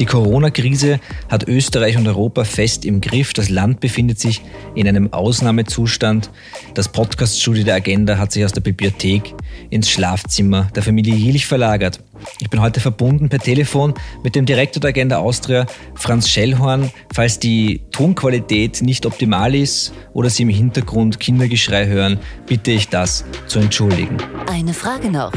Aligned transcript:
Die 0.00 0.06
Corona-Krise 0.06 0.98
hat 1.28 1.46
Österreich 1.46 1.98
und 1.98 2.08
Europa 2.08 2.44
fest 2.44 2.86
im 2.86 3.02
Griff. 3.02 3.34
Das 3.34 3.50
Land 3.50 3.80
befindet 3.80 4.18
sich 4.18 4.40
in 4.74 4.88
einem 4.88 5.12
Ausnahmezustand. 5.12 6.30
Das 6.72 6.88
Podcaststudio 6.88 7.64
der 7.64 7.74
Agenda 7.74 8.16
hat 8.16 8.32
sich 8.32 8.42
aus 8.42 8.52
der 8.52 8.62
Bibliothek 8.62 9.34
ins 9.68 9.90
Schlafzimmer 9.90 10.70
der 10.74 10.82
Familie 10.82 11.14
Jielich 11.14 11.46
verlagert. 11.46 12.00
Ich 12.40 12.48
bin 12.48 12.62
heute 12.62 12.80
verbunden 12.80 13.28
per 13.28 13.40
Telefon 13.40 13.92
mit 14.24 14.34
dem 14.36 14.46
Direktor 14.46 14.80
der 14.80 14.88
Agenda 14.88 15.18
Austria, 15.18 15.66
Franz 15.94 16.30
Schellhorn. 16.30 16.90
Falls 17.12 17.38
die 17.38 17.82
Tonqualität 17.92 18.80
nicht 18.80 19.04
optimal 19.04 19.54
ist 19.54 19.92
oder 20.14 20.30
Sie 20.30 20.44
im 20.44 20.48
Hintergrund 20.48 21.20
Kindergeschrei 21.20 21.86
hören, 21.86 22.18
bitte 22.46 22.70
ich 22.70 22.88
das 22.88 23.26
zu 23.46 23.58
entschuldigen. 23.58 24.16
Eine 24.50 24.72
Frage 24.72 25.10
noch. 25.10 25.32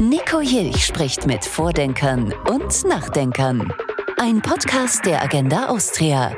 Nico 0.00 0.40
Jilch 0.40 0.86
spricht 0.86 1.26
mit 1.26 1.44
Vordenkern 1.44 2.32
und 2.48 2.84
Nachdenkern. 2.84 3.72
Ein 4.16 4.40
Podcast 4.40 5.04
der 5.04 5.20
Agenda 5.20 5.66
Austria. 5.66 6.36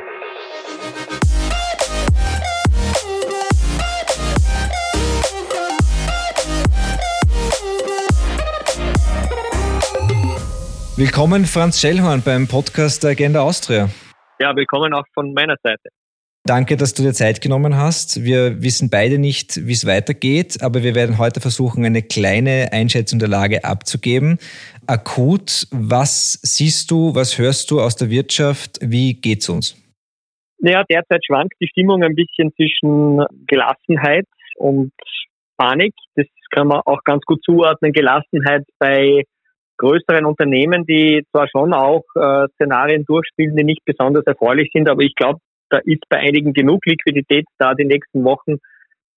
Willkommen, 10.97 11.45
Franz 11.45 11.81
Schellhorn, 11.81 12.23
beim 12.23 12.49
Podcast 12.49 13.03
der 13.03 13.11
Agenda 13.11 13.43
Austria. 13.43 13.91
Ja, 14.39 14.57
willkommen 14.57 14.95
auch 14.95 15.05
von 15.13 15.35
meiner 15.35 15.57
Seite. 15.63 15.91
Danke, 16.45 16.77
dass 16.77 16.95
du 16.95 17.03
dir 17.03 17.13
Zeit 17.13 17.43
genommen 17.43 17.77
hast. 17.77 18.25
Wir 18.25 18.63
wissen 18.63 18.89
beide 18.91 19.19
nicht, 19.19 19.67
wie 19.67 19.73
es 19.73 19.87
weitergeht, 19.87 20.63
aber 20.63 20.83
wir 20.83 20.95
werden 20.95 21.19
heute 21.19 21.41
versuchen, 21.41 21.85
eine 21.85 22.03
kleine 22.03 22.71
Einschätzung 22.73 23.19
der 23.19 23.29
Lage 23.29 23.63
abzugeben. 23.65 24.39
Akut, 24.87 25.67
was 25.71 26.41
siehst 26.43 26.91
du, 26.91 27.15
was 27.15 27.39
hörst 27.39 27.71
du 27.71 27.81
aus 27.81 27.95
der 27.97 28.11
Wirtschaft? 28.11 28.79
Wie 28.81 29.15
geht's 29.15 29.49
uns? 29.49 29.77
Ja, 30.59 30.83
derzeit 30.85 31.25
schwankt 31.25 31.55
die 31.61 31.69
Stimmung 31.69 32.03
ein 32.03 32.15
bisschen 32.15 32.53
zwischen 32.57 33.23
Gelassenheit 33.47 34.27
und 34.57 34.93
Panik. 35.57 35.95
Das 36.17 36.27
kann 36.51 36.69
man 36.69 36.81
auch 36.85 37.05
ganz 37.05 37.23
gut 37.25 37.45
zuordnen. 37.45 37.93
Gelassenheit 37.93 38.65
bei 38.79 39.25
größeren 39.77 40.27
Unternehmen, 40.27 40.85
die 40.85 41.23
zwar 41.31 41.49
schon 41.49 41.73
auch 41.73 42.05
äh, 42.15 42.49
Szenarien 42.55 43.05
durchspielen, 43.05 43.57
die 43.57 43.65
nicht 43.65 43.85
besonders 43.85 44.25
erfreulich 44.27 44.71
sind, 44.73 44.89
aber 44.89 45.03
ich 45.03 45.15
glaube, 45.15 45.39
da 45.71 45.79
ist 45.79 46.05
bei 46.09 46.19
einigen 46.19 46.53
genug 46.53 46.85
Liquidität 46.87 47.47
da, 47.59 47.75
die 47.75 47.85
nächsten 47.85 48.25
Wochen 48.25 48.57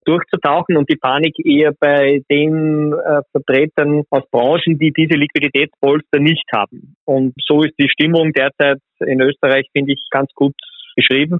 durchzutauchen 0.05 0.77
und 0.77 0.89
die 0.89 0.95
Panik 0.95 1.33
eher 1.45 1.71
bei 1.79 2.21
den 2.29 2.93
äh, 2.93 3.21
Vertretern 3.31 4.03
aus 4.09 4.23
Branchen, 4.31 4.77
die 4.77 4.91
diese 4.91 5.17
Liquiditätspolster 5.17 6.19
nicht 6.19 6.45
haben. 6.53 6.95
Und 7.05 7.33
so 7.45 7.63
ist 7.63 7.73
die 7.79 7.89
Stimmung 7.89 8.33
derzeit 8.33 8.79
in 8.99 9.21
Österreich, 9.21 9.67
finde 9.71 9.93
ich, 9.93 10.05
ganz 10.09 10.29
gut 10.35 10.55
beschrieben. 10.95 11.39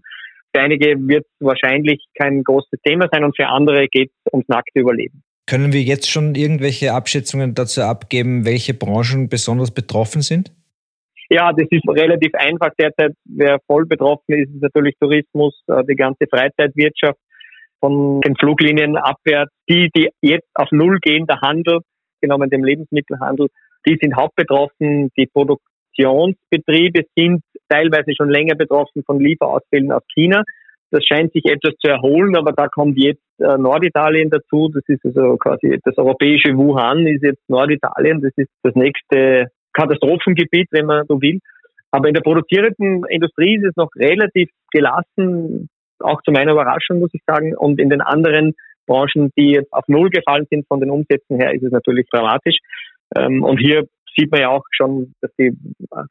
Für 0.55 0.61
einige 0.61 0.95
wird 1.07 1.25
es 1.25 1.45
wahrscheinlich 1.45 2.03
kein 2.17 2.43
großes 2.43 2.79
Thema 2.85 3.07
sein 3.11 3.23
und 3.23 3.35
für 3.35 3.47
andere 3.47 3.87
geht 3.87 4.11
es 4.23 4.33
ums 4.33 4.47
nackte 4.47 4.79
Überleben. 4.79 5.23
Können 5.45 5.73
wir 5.73 5.81
jetzt 5.81 6.09
schon 6.09 6.35
irgendwelche 6.35 6.93
Abschätzungen 6.93 7.53
dazu 7.53 7.81
abgeben, 7.81 8.45
welche 8.45 8.73
Branchen 8.73 9.27
besonders 9.27 9.71
betroffen 9.71 10.21
sind? 10.21 10.53
Ja, 11.29 11.51
das 11.53 11.67
ist 11.69 11.87
relativ 11.87 12.33
einfach 12.35 12.71
derzeit. 12.77 13.13
Wer 13.25 13.59
voll 13.67 13.85
betroffen 13.85 14.33
ist, 14.33 14.53
ist 14.53 14.61
natürlich 14.61 14.95
Tourismus, 14.99 15.61
äh, 15.67 15.83
die 15.89 15.95
ganze 15.95 16.25
Freizeitwirtschaft 16.29 17.19
von 17.79 18.21
den 18.21 18.35
Fluglinien 18.35 18.97
abwärts. 18.97 19.51
Die, 19.69 19.89
die 19.95 20.09
jetzt 20.21 20.47
auf 20.53 20.69
Null 20.71 20.99
gehen, 20.99 21.25
der 21.27 21.41
Handel, 21.41 21.79
genommen 22.21 22.49
dem 22.49 22.63
Lebensmittelhandel, 22.63 23.47
die 23.85 23.97
sind 24.01 24.15
hauptbetroffen. 24.15 25.11
Die 25.17 25.27
Produktionsbetriebe 25.27 27.03
sind 27.15 27.43
teilweise 27.69 28.13
schon 28.15 28.29
länger 28.29 28.55
betroffen 28.55 29.03
von 29.05 29.19
Lieferausfällen 29.19 29.91
aus 29.91 30.03
China. 30.13 30.43
Das 30.91 31.03
scheint 31.05 31.33
sich 31.33 31.45
etwas 31.45 31.73
zu 31.79 31.89
erholen, 31.89 32.35
aber 32.37 32.51
da 32.51 32.67
kommt 32.67 32.97
jetzt 32.99 33.23
äh, 33.39 33.57
Norditalien 33.57 34.29
dazu. 34.29 34.69
Das 34.71 34.83
ist 34.87 35.03
also 35.05 35.37
quasi 35.37 35.79
das 35.83 35.97
europäische 35.97 36.55
Wuhan 36.55 37.07
ist 37.07 37.23
jetzt 37.23 37.49
Norditalien. 37.49 38.21
Das 38.21 38.31
ist 38.37 38.51
das 38.61 38.75
nächste 38.75 39.47
Katastrophengebiet, 39.73 40.67
wenn 40.71 40.85
man 40.85 41.05
so 41.07 41.21
will. 41.21 41.39
Aber 41.91 42.07
in 42.07 42.13
der 42.13 42.21
produzierenden 42.21 43.03
Industrie 43.09 43.57
ist 43.57 43.65
es 43.65 43.75
noch 43.75 43.89
relativ 43.95 44.49
gelassen, 44.71 45.69
auch 45.99 46.21
zu 46.23 46.31
meiner 46.31 46.53
Überraschung 46.53 46.99
muss 46.99 47.13
ich 47.13 47.21
sagen. 47.25 47.55
Und 47.55 47.79
in 47.79 47.89
den 47.89 48.01
anderen 48.01 48.53
Branchen, 48.87 49.31
die 49.37 49.51
jetzt 49.51 49.71
auf 49.71 49.85
Null 49.87 50.09
gefallen 50.09 50.47
sind 50.49 50.67
von 50.67 50.79
den 50.79 50.89
Umsätzen 50.89 51.39
her, 51.39 51.53
ist 51.53 51.63
es 51.63 51.71
natürlich 51.71 52.07
dramatisch. 52.11 52.57
Ähm, 53.15 53.43
und 53.43 53.57
hier 53.57 53.87
sieht 54.15 54.31
man 54.31 54.41
ja 54.41 54.49
auch 54.49 54.63
schon, 54.71 55.13
dass 55.21 55.31
die 55.37 55.55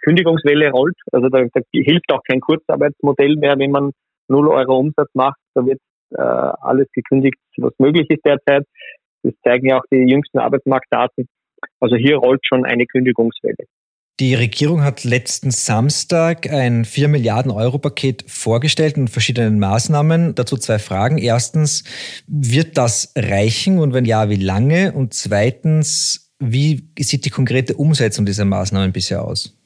Kündigungswelle 0.05 0.71
rollt. 0.71 0.97
Also 1.13 1.29
da, 1.29 1.43
da 1.53 1.61
hilft 1.73 2.13
auch 2.13 2.23
kein 2.29 2.41
Kurzarbeitsmodell 2.41 3.37
mehr, 3.37 3.59
wenn 3.59 3.71
man 3.71 3.93
0 4.29 4.49
Euro 4.49 4.79
Umsatz 4.79 5.11
macht, 5.15 5.39
da 5.55 5.65
wird 5.67 5.81
äh, 6.11 6.21
alles 6.21 6.89
gekündigt, 6.93 7.39
was 7.57 7.73
möglich 7.79 8.09
ist 8.09 8.25
derzeit. 8.25 8.67
Das 9.23 9.35
zeigen 9.45 9.69
ja 9.69 9.79
auch 9.79 9.85
die 9.91 10.09
jüngsten 10.09 10.39
Arbeitsmarktdaten. 10.39 11.29
Also 11.81 11.97
hier 11.97 12.17
rollt 12.17 12.41
schon 12.47 12.65
eine 12.65 12.87
Kündigungswelle. 12.87 13.67
Die 14.21 14.35
Regierung 14.35 14.85
hat 14.85 15.05
letzten 15.05 15.51
Samstag 15.51 16.49
ein 16.49 16.85
4 16.85 17.09
Milliarden 17.09 17.51
Euro 17.51 17.79
Paket 17.79 18.25
vorgestellt 18.29 18.97
in 18.97 19.09
verschiedenen 19.09 19.59
Maßnahmen. 19.59 20.35
Dazu 20.35 20.57
zwei 20.57 20.79
Fragen. 20.79 21.19
Erstens, 21.19 21.83
wird 22.29 22.77
das 22.77 23.15
reichen 23.17 23.79
und 23.79 23.95
wenn 23.95 24.05
ja, 24.05 24.29
wie 24.29 24.37
lange? 24.37 24.93
Und 24.93 25.15
zweitens, 25.15 26.31
wie 26.39 26.89
sieht 26.99 27.25
die 27.25 27.31
konkrete 27.31 27.75
Umsetzung 27.75 28.27
dieser 28.27 28.45
Maßnahmen 28.45 28.93
bisher 28.93 29.25
aus? 29.25 29.59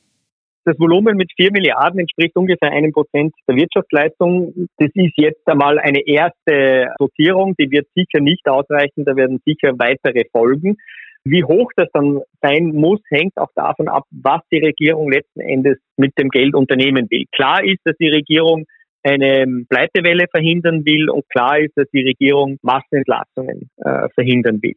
Das 0.64 0.78
Volumen 0.78 1.16
mit 1.16 1.30
4 1.36 1.52
Milliarden 1.52 2.00
entspricht 2.00 2.34
ungefähr 2.34 2.72
einem 2.72 2.92
Prozent 2.92 3.34
der 3.48 3.56
Wirtschaftsleistung. 3.56 4.68
Das 4.78 4.90
ist 4.94 5.12
jetzt 5.16 5.46
einmal 5.46 5.78
eine 5.78 6.00
erste 6.06 6.92
Dotierung, 6.98 7.54
die 7.56 7.70
wird 7.70 7.86
sicher 7.94 8.20
nicht 8.20 8.48
ausreichen, 8.48 9.04
da 9.04 9.14
werden 9.14 9.40
sicher 9.44 9.78
weitere 9.78 10.24
folgen. 10.32 10.76
Wie 11.28 11.42
hoch 11.42 11.72
das 11.74 11.88
dann 11.92 12.20
sein 12.40 12.66
muss, 12.72 13.00
hängt 13.10 13.36
auch 13.36 13.50
davon 13.56 13.88
ab, 13.88 14.04
was 14.12 14.42
die 14.52 14.60
Regierung 14.60 15.10
letzten 15.10 15.40
Endes 15.40 15.76
mit 15.96 16.16
dem 16.16 16.28
Geld 16.28 16.54
unternehmen 16.54 17.08
will. 17.10 17.24
Klar 17.32 17.64
ist, 17.64 17.80
dass 17.84 17.96
die 17.96 18.10
Regierung 18.10 18.64
eine 19.02 19.64
Pleitewelle 19.68 20.26
verhindern 20.30 20.84
will 20.84 21.10
und 21.10 21.28
klar 21.28 21.58
ist, 21.58 21.76
dass 21.76 21.88
die 21.92 22.02
Regierung 22.02 22.58
Massenentlassungen 22.62 23.68
äh, 23.78 24.08
verhindern 24.14 24.62
will. 24.62 24.76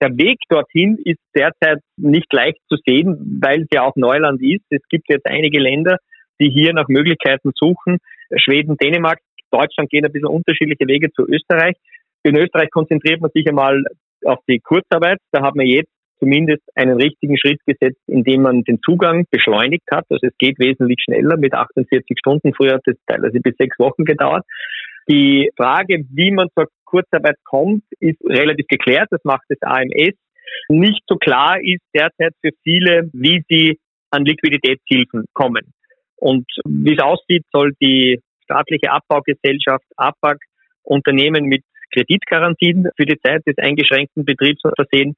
Der 0.00 0.10
Weg 0.16 0.38
dorthin 0.48 0.98
ist 1.04 1.18
derzeit 1.36 1.80
nicht 1.96 2.32
leicht 2.32 2.60
zu 2.68 2.76
sehen, 2.86 3.40
weil 3.42 3.62
es 3.62 3.68
ja 3.72 3.82
auch 3.82 3.96
Neuland 3.96 4.40
ist. 4.40 4.64
Es 4.70 4.82
gibt 4.88 5.08
jetzt 5.08 5.26
einige 5.26 5.58
Länder, 5.58 5.98
die 6.40 6.48
hier 6.48 6.74
nach 6.74 6.86
Möglichkeiten 6.86 7.50
suchen. 7.56 7.98
Schweden, 8.36 8.76
Dänemark, 8.76 9.18
Deutschland 9.50 9.90
gehen 9.90 10.04
ein 10.04 10.12
bisschen 10.12 10.28
unterschiedliche 10.28 10.86
Wege 10.86 11.10
zu 11.10 11.26
Österreich. 11.26 11.74
In 12.22 12.36
Österreich 12.36 12.70
konzentriert 12.70 13.20
man 13.20 13.32
sich 13.34 13.48
einmal 13.48 13.82
auf 14.24 14.38
die 14.48 14.60
Kurzarbeit. 14.60 15.18
Da 15.32 15.42
hat 15.42 15.54
man 15.54 15.66
jetzt 15.66 15.90
zumindest 16.18 16.62
einen 16.74 17.00
richtigen 17.00 17.38
Schritt 17.38 17.60
gesetzt, 17.66 18.00
indem 18.06 18.42
man 18.42 18.62
den 18.64 18.80
Zugang 18.82 19.24
beschleunigt 19.30 19.84
hat. 19.90 20.04
Also 20.08 20.26
es 20.26 20.36
geht 20.38 20.58
wesentlich 20.58 20.98
schneller 21.02 21.36
mit 21.36 21.54
48 21.54 22.18
Stunden. 22.18 22.52
Früher 22.54 22.74
hat 22.74 22.86
es 22.86 22.96
teilweise 23.06 23.40
bis 23.40 23.56
sechs 23.56 23.78
Wochen 23.78 24.04
gedauert. 24.04 24.44
Die 25.08 25.50
Frage, 25.56 26.04
wie 26.12 26.30
man 26.30 26.48
zur 26.54 26.66
Kurzarbeit 26.84 27.36
kommt, 27.44 27.82
ist 28.00 28.20
relativ 28.24 28.66
geklärt. 28.66 29.08
Das 29.10 29.24
macht 29.24 29.44
das 29.48 29.58
AMS. 29.62 30.14
Nicht 30.68 31.02
so 31.06 31.16
klar 31.16 31.58
ist 31.62 31.82
derzeit 31.94 32.34
für 32.42 32.50
viele, 32.62 33.08
wie 33.12 33.42
sie 33.48 33.78
an 34.10 34.24
Liquiditätshilfen 34.24 35.26
kommen. 35.32 35.72
Und 36.16 36.46
wie 36.64 36.94
es 36.94 37.02
aussieht, 37.02 37.44
soll 37.52 37.72
die 37.80 38.20
staatliche 38.44 38.90
Abbaugesellschaft 38.90 39.84
APAC 39.96 40.38
Unternehmen 40.82 41.44
mit 41.44 41.62
Kreditgarantien 41.92 42.88
für 42.96 43.06
die 43.06 43.18
Zeit 43.20 43.46
des 43.46 43.58
eingeschränkten 43.58 44.24
Betriebs 44.24 44.62
versehen. 44.76 45.16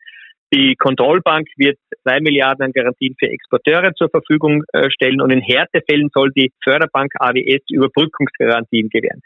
Die 0.52 0.74
Kontrollbank 0.74 1.46
wird 1.56 1.78
zwei 2.02 2.20
Milliarden 2.20 2.66
an 2.66 2.72
Garantien 2.72 3.14
für 3.18 3.28
Exporteure 3.28 3.94
zur 3.94 4.10
Verfügung 4.10 4.64
äh, 4.72 4.90
stellen 4.90 5.20
und 5.20 5.30
in 5.30 5.40
Härtefällen 5.40 6.10
soll 6.12 6.32
die 6.32 6.52
Förderbank 6.64 7.12
AWS 7.20 7.62
Überbrückungsgarantien 7.70 8.88
gewähren. 8.88 9.20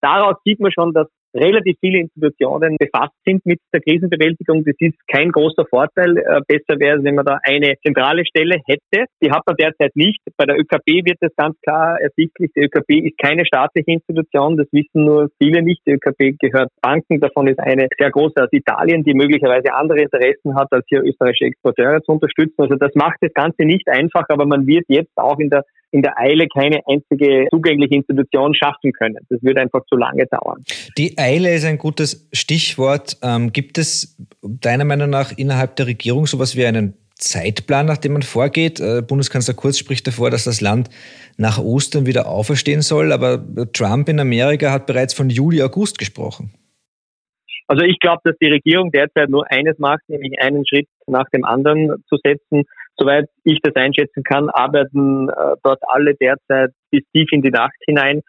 Daraus 0.00 0.36
sieht 0.44 0.60
man 0.60 0.72
schon, 0.72 0.94
dass 0.94 1.08
relativ 1.34 1.76
viele 1.80 1.98
Institutionen 1.98 2.76
befasst 2.78 3.14
sind 3.24 3.44
mit 3.46 3.60
der 3.72 3.80
Krisenbewältigung. 3.80 4.64
Das 4.64 4.74
ist 4.78 4.96
kein 5.08 5.30
großer 5.30 5.64
Vorteil. 5.68 6.18
Äh, 6.18 6.40
besser 6.46 6.78
wäre 6.78 6.98
es, 6.98 7.04
wenn 7.04 7.14
man 7.14 7.24
da 7.24 7.38
eine 7.42 7.74
zentrale 7.84 8.24
Stelle 8.26 8.56
hätte. 8.66 9.06
Die 9.22 9.30
hat 9.30 9.42
man 9.46 9.56
derzeit 9.56 9.94
nicht. 9.94 10.20
Bei 10.36 10.44
der 10.44 10.58
ÖKB 10.58 11.06
wird 11.06 11.18
das 11.20 11.34
ganz 11.36 11.56
klar 11.62 12.00
ersichtlich. 12.00 12.50
Die 12.56 12.62
ÖKB 12.62 13.06
ist 13.06 13.18
keine 13.18 13.46
staatliche 13.46 13.92
Institution. 13.92 14.56
Das 14.56 14.66
wissen 14.72 15.04
nur 15.04 15.28
viele 15.38 15.62
nicht. 15.62 15.82
Die 15.86 15.92
ÖKB 15.92 16.38
gehört 16.38 16.70
Banken. 16.80 17.20
Davon 17.20 17.46
ist 17.46 17.58
eine 17.58 17.88
sehr 17.98 18.10
große 18.10 18.42
aus 18.42 18.52
Italien, 18.52 19.04
die 19.04 19.14
möglicherweise 19.14 19.72
andere 19.72 20.02
Interessen 20.02 20.54
hat, 20.54 20.68
als 20.70 20.84
hier 20.88 21.02
österreichische 21.02 21.46
Exporteure 21.46 22.02
zu 22.02 22.12
unterstützen. 22.12 22.62
Also 22.62 22.76
das 22.76 22.94
macht 22.94 23.18
das 23.20 23.32
Ganze 23.32 23.64
nicht 23.64 23.88
einfach, 23.88 24.24
aber 24.28 24.46
man 24.46 24.66
wird 24.66 24.84
jetzt 24.88 25.16
auch 25.16 25.38
in 25.38 25.50
der 25.50 25.64
in 25.92 26.02
der 26.02 26.18
Eile 26.18 26.48
keine 26.48 26.80
einzige 26.86 27.46
zugängliche 27.50 27.94
Institution 27.94 28.54
schaffen 28.54 28.92
können. 28.92 29.18
Das 29.28 29.42
würde 29.42 29.60
einfach 29.60 29.84
zu 29.88 29.96
lange 29.96 30.26
dauern. 30.26 30.64
Die 30.98 31.16
Eile 31.18 31.54
ist 31.54 31.64
ein 31.64 31.78
gutes 31.78 32.28
Stichwort. 32.32 33.18
Ähm, 33.22 33.52
gibt 33.52 33.78
es 33.78 34.16
deiner 34.42 34.84
Meinung 34.84 35.10
nach 35.10 35.36
innerhalb 35.36 35.76
der 35.76 35.86
Regierung 35.86 36.26
sowas 36.26 36.56
wie 36.56 36.64
einen 36.64 36.94
Zeitplan, 37.14 37.86
nach 37.86 37.98
dem 37.98 38.14
man 38.14 38.22
vorgeht? 38.22 38.80
Äh, 38.80 39.02
Bundeskanzler 39.06 39.54
Kurz 39.54 39.78
spricht 39.78 40.06
davor, 40.06 40.30
dass 40.30 40.44
das 40.44 40.60
Land 40.60 40.88
nach 41.36 41.58
Ostern 41.58 42.06
wieder 42.06 42.26
auferstehen 42.26 42.82
soll, 42.82 43.12
aber 43.12 43.44
Trump 43.72 44.08
in 44.08 44.18
Amerika 44.18 44.72
hat 44.72 44.86
bereits 44.86 45.14
von 45.14 45.30
Juli, 45.30 45.62
August 45.62 45.98
gesprochen. 45.98 46.52
Also 47.68 47.84
ich 47.84 47.98
glaube, 48.00 48.20
dass 48.24 48.36
die 48.40 48.50
Regierung 48.50 48.90
derzeit 48.90 49.30
nur 49.30 49.50
eines 49.50 49.78
macht, 49.78 50.02
nämlich 50.08 50.38
einen 50.40 50.66
Schritt 50.66 50.88
nach 51.06 51.28
dem 51.32 51.44
anderen 51.44 52.02
zu 52.08 52.18
setzen. 52.22 52.64
Soweit 52.96 53.26
ich 53.44 53.58
das 53.62 53.74
einschätzen 53.74 54.22
kann, 54.22 54.48
arbeiten 54.50 55.28
äh, 55.28 55.56
dort 55.62 55.80
alle 55.88 56.14
derzeit 56.14 56.70
bis 56.90 57.02
tief 57.12 57.28
in 57.32 57.42
die 57.42 57.50
Nacht 57.50 57.76
hinein, 57.86 58.22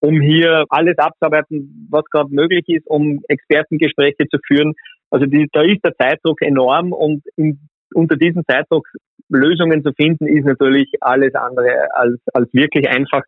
um 0.00 0.20
hier 0.20 0.64
alles 0.70 0.98
abzuarbeiten, 0.98 1.88
was 1.90 2.04
gerade 2.10 2.30
möglich 2.30 2.64
ist, 2.68 2.86
um 2.86 3.20
Expertengespräche 3.28 4.28
zu 4.30 4.38
führen. 4.46 4.74
Also 5.10 5.26
die, 5.26 5.48
da 5.52 5.62
ist 5.62 5.84
der 5.84 5.94
Zeitdruck 5.96 6.42
enorm 6.42 6.92
und 6.92 7.22
in, 7.36 7.58
unter 7.94 8.16
diesem 8.16 8.44
Zeitdruck 8.46 8.86
Lösungen 9.30 9.82
zu 9.84 9.92
finden, 9.92 10.26
ist 10.26 10.46
natürlich 10.46 10.90
alles 11.00 11.34
andere 11.34 11.94
als, 11.94 12.18
als 12.32 12.52
wirklich 12.54 12.88
einfach. 12.88 13.22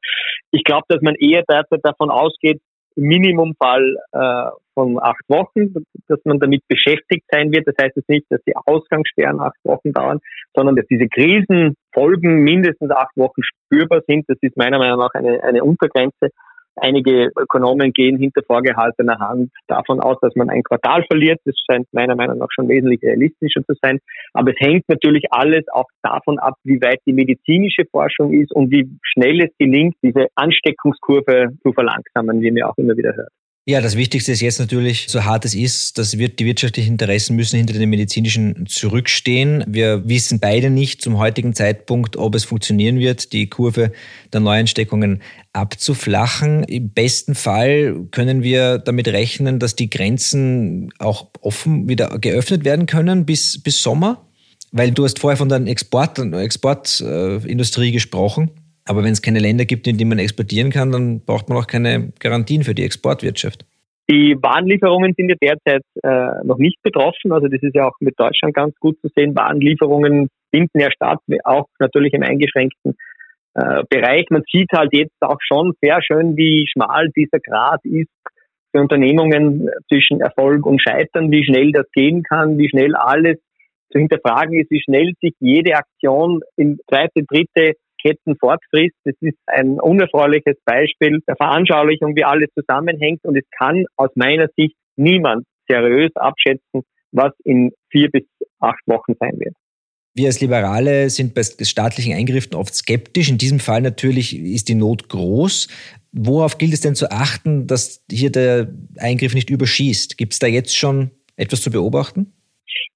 Ich 0.50 0.64
glaube, 0.64 0.84
dass 0.88 1.02
man 1.02 1.14
eher 1.14 1.42
derzeit 1.48 1.80
davon 1.82 2.10
ausgeht, 2.10 2.60
Minimumfall 2.96 3.96
äh, 4.12 4.50
von 4.80 4.98
acht 5.02 5.28
Wochen, 5.28 5.74
dass 6.08 6.20
man 6.24 6.38
damit 6.38 6.62
beschäftigt 6.66 7.24
sein 7.30 7.52
wird. 7.52 7.66
Das 7.66 7.74
heißt 7.80 7.96
jetzt 7.96 8.08
nicht, 8.08 8.26
dass 8.30 8.40
die 8.46 8.56
Ausgangssperren 8.56 9.40
acht 9.40 9.58
Wochen 9.64 9.92
dauern, 9.92 10.20
sondern 10.54 10.76
dass 10.76 10.86
diese 10.86 11.06
Krisenfolgen 11.06 12.42
mindestens 12.42 12.90
acht 12.90 13.16
Wochen 13.16 13.42
spürbar 13.42 14.00
sind. 14.06 14.24
Das 14.28 14.38
ist 14.40 14.56
meiner 14.56 14.78
Meinung 14.78 14.98
nach 14.98 15.12
eine, 15.12 15.42
eine 15.42 15.62
Untergrenze. 15.62 16.30
Einige 16.76 17.30
Ökonomen 17.36 17.92
gehen 17.92 18.16
hinter 18.16 18.42
vorgehaltener 18.46 19.18
Hand 19.18 19.50
davon 19.66 20.00
aus, 20.00 20.16
dass 20.22 20.34
man 20.34 20.48
ein 20.48 20.62
Quartal 20.62 21.04
verliert. 21.10 21.38
Das 21.44 21.54
scheint 21.70 21.86
meiner 21.92 22.14
Meinung 22.14 22.38
nach 22.38 22.48
schon 22.54 22.68
wesentlich 22.68 23.02
realistischer 23.02 23.62
zu 23.66 23.74
sein. 23.82 23.98
Aber 24.32 24.52
es 24.52 24.60
hängt 24.60 24.88
natürlich 24.88 25.24
alles 25.30 25.64
auch 25.72 25.88
davon 26.02 26.38
ab, 26.38 26.54
wie 26.64 26.80
weit 26.80 27.00
die 27.06 27.12
medizinische 27.12 27.84
Forschung 27.90 28.32
ist 28.32 28.52
und 28.52 28.70
wie 28.70 28.88
schnell 29.02 29.42
es 29.42 29.50
gelingt, 29.58 29.96
diese 30.02 30.28
Ansteckungskurve 30.36 31.48
zu 31.62 31.72
verlangsamen, 31.72 32.40
wie 32.40 32.50
mir 32.50 32.68
auch 32.68 32.78
immer 32.78 32.96
wieder 32.96 33.14
hört. 33.14 33.32
Ja, 33.70 33.80
das 33.80 33.96
Wichtigste 33.96 34.32
ist 34.32 34.40
jetzt 34.40 34.58
natürlich, 34.58 35.06
so 35.08 35.24
hart 35.24 35.44
es 35.44 35.54
ist, 35.54 35.96
dass 35.96 36.18
wird, 36.18 36.40
die 36.40 36.44
wirtschaftlichen 36.44 36.94
Interessen 36.94 37.36
müssen 37.36 37.56
hinter 37.56 37.74
den 37.74 37.88
medizinischen 37.88 38.66
zurückstehen. 38.66 39.62
Wir 39.68 40.08
wissen 40.08 40.40
beide 40.40 40.70
nicht 40.70 41.00
zum 41.00 41.18
heutigen 41.18 41.54
Zeitpunkt, 41.54 42.16
ob 42.16 42.34
es 42.34 42.42
funktionieren 42.42 42.98
wird, 42.98 43.32
die 43.32 43.48
Kurve 43.48 43.92
der 44.32 44.40
Neuansteckungen 44.40 45.22
abzuflachen. 45.52 46.64
Im 46.64 46.90
besten 46.90 47.36
Fall 47.36 48.08
können 48.10 48.42
wir 48.42 48.78
damit 48.78 49.06
rechnen, 49.06 49.60
dass 49.60 49.76
die 49.76 49.88
Grenzen 49.88 50.92
auch 50.98 51.28
offen 51.40 51.88
wieder 51.88 52.18
geöffnet 52.18 52.64
werden 52.64 52.86
können 52.86 53.24
bis, 53.24 53.62
bis 53.62 53.80
Sommer. 53.80 54.26
Weil 54.72 54.90
du 54.90 55.04
hast 55.04 55.20
vorher 55.20 55.36
von 55.36 55.48
der 55.48 55.64
Export, 55.68 56.18
Exportindustrie 56.18 57.92
gesprochen. 57.92 58.50
Aber 58.90 59.04
wenn 59.04 59.12
es 59.12 59.22
keine 59.22 59.38
Länder 59.38 59.66
gibt, 59.66 59.86
in 59.86 59.98
die 59.98 60.04
man 60.04 60.18
exportieren 60.18 60.70
kann, 60.72 60.90
dann 60.90 61.20
braucht 61.24 61.48
man 61.48 61.56
auch 61.58 61.68
keine 61.68 62.12
Garantien 62.18 62.64
für 62.64 62.74
die 62.74 62.82
Exportwirtschaft. 62.82 63.64
Die 64.10 64.36
Warenlieferungen 64.42 65.14
sind 65.16 65.28
ja 65.28 65.36
derzeit 65.40 65.84
äh, 66.02 66.44
noch 66.44 66.58
nicht 66.58 66.82
betroffen. 66.82 67.30
Also 67.30 67.46
das 67.46 67.62
ist 67.62 67.76
ja 67.76 67.86
auch 67.86 67.94
mit 68.00 68.18
Deutschland 68.18 68.52
ganz 68.52 68.74
gut 68.80 69.00
zu 69.00 69.08
sehen. 69.14 69.36
Warenlieferungen 69.36 70.28
finden 70.50 70.80
ja 70.80 70.90
statt, 70.90 71.20
auch 71.44 71.68
natürlich 71.78 72.12
im 72.14 72.24
eingeschränkten 72.24 72.96
äh, 73.54 73.84
Bereich. 73.88 74.26
Man 74.30 74.42
sieht 74.50 74.72
halt 74.72 74.92
jetzt 74.92 75.14
auch 75.20 75.38
schon 75.38 75.72
sehr 75.80 76.02
schön, 76.02 76.36
wie 76.36 76.66
schmal 76.66 77.10
dieser 77.16 77.38
Grad 77.38 77.84
ist 77.84 78.10
für 78.72 78.80
Unternehmungen 78.80 79.70
zwischen 79.86 80.20
Erfolg 80.20 80.66
und 80.66 80.82
Scheitern, 80.82 81.30
wie 81.30 81.44
schnell 81.44 81.70
das 81.70 81.86
gehen 81.92 82.24
kann, 82.24 82.58
wie 82.58 82.68
schnell 82.68 82.96
alles 82.96 83.38
zu 83.92 84.00
hinterfragen 84.00 84.58
ist, 84.60 84.72
wie 84.72 84.82
schnell 84.82 85.12
sich 85.20 85.34
jede 85.38 85.76
Aktion 85.76 86.40
in 86.56 86.80
zweite, 86.88 87.22
dritte 87.22 87.76
Ketten 88.02 88.36
fortfrisst. 88.38 88.96
Das 89.04 89.14
ist 89.20 89.38
ein 89.46 89.80
unerfreuliches 89.80 90.56
Beispiel 90.64 91.20
der 91.26 91.36
Veranschaulichung, 91.36 92.16
wie 92.16 92.24
alles 92.24 92.48
zusammenhängt. 92.58 93.20
Und 93.24 93.36
es 93.36 93.44
kann 93.58 93.84
aus 93.96 94.10
meiner 94.14 94.48
Sicht 94.56 94.76
niemand 94.96 95.44
seriös 95.68 96.10
abschätzen, 96.16 96.82
was 97.12 97.32
in 97.44 97.72
vier 97.90 98.10
bis 98.10 98.24
acht 98.60 98.82
Wochen 98.86 99.14
sein 99.18 99.38
wird. 99.38 99.54
Wir 100.14 100.26
als 100.26 100.40
Liberale 100.40 101.08
sind 101.08 101.34
bei 101.34 101.42
staatlichen 101.42 102.14
Eingriffen 102.14 102.54
oft 102.54 102.74
skeptisch. 102.74 103.30
In 103.30 103.38
diesem 103.38 103.60
Fall 103.60 103.80
natürlich 103.80 104.36
ist 104.36 104.68
die 104.68 104.74
Not 104.74 105.08
groß. 105.08 105.68
Worauf 106.12 106.58
gilt 106.58 106.72
es 106.72 106.80
denn 106.80 106.96
zu 106.96 107.10
achten, 107.10 107.68
dass 107.68 108.04
hier 108.10 108.32
der 108.32 108.68
Eingriff 108.98 109.34
nicht 109.34 109.50
überschießt? 109.50 110.18
Gibt 110.18 110.32
es 110.32 110.40
da 110.40 110.48
jetzt 110.48 110.76
schon 110.76 111.12
etwas 111.36 111.62
zu 111.62 111.70
beobachten? 111.70 112.32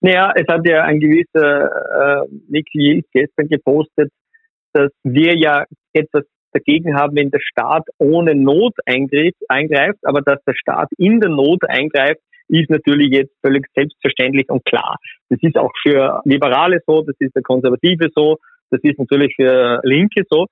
Naja, 0.01 0.33
es 0.35 0.47
hat 0.49 0.67
ja 0.67 0.83
ein 0.83 0.99
gewisser 0.99 2.25
äh, 2.25 2.27
Nick 2.49 2.67
Yield 2.75 3.07
gestern 3.13 3.49
gepostet, 3.49 4.11
dass 4.75 4.91
wir 5.03 5.37
ja 5.37 5.65
etwas 5.93 6.25
dagegen 6.53 6.97
haben, 6.97 7.17
wenn 7.17 7.31
der 7.31 7.41
Staat 7.41 7.87
ohne 7.99 8.35
Not 8.35 8.75
eingreift, 8.87 9.99
aber 10.03 10.21
dass 10.23 10.43
der 10.45 10.55
Staat 10.55 10.89
in 10.99 11.21
der 11.21 11.31
Not 11.31 11.69
eingreift, 11.69 12.21
ist 12.49 12.71
natürlich 12.71 13.11
jetzt 13.11 13.35
völlig 13.43 13.67
selbstverständlich 13.75 14.49
und 14.49 14.65
klar. 14.65 14.97
Das 15.31 15.39
ist 15.43 15.57
auch 15.57 15.73
für 15.83 16.21
Liberale 16.25 16.81
so, 16.87 17.03
das 17.03 17.17
ist 17.19 17.33
für 17.33 17.43
Konservative 17.43 18.09
so, 18.15 18.37
das 18.71 18.81
ist 18.83 18.99
natürlich 18.99 19.35
für 19.37 19.81
Linke 19.83 20.23
so. 20.29 20.47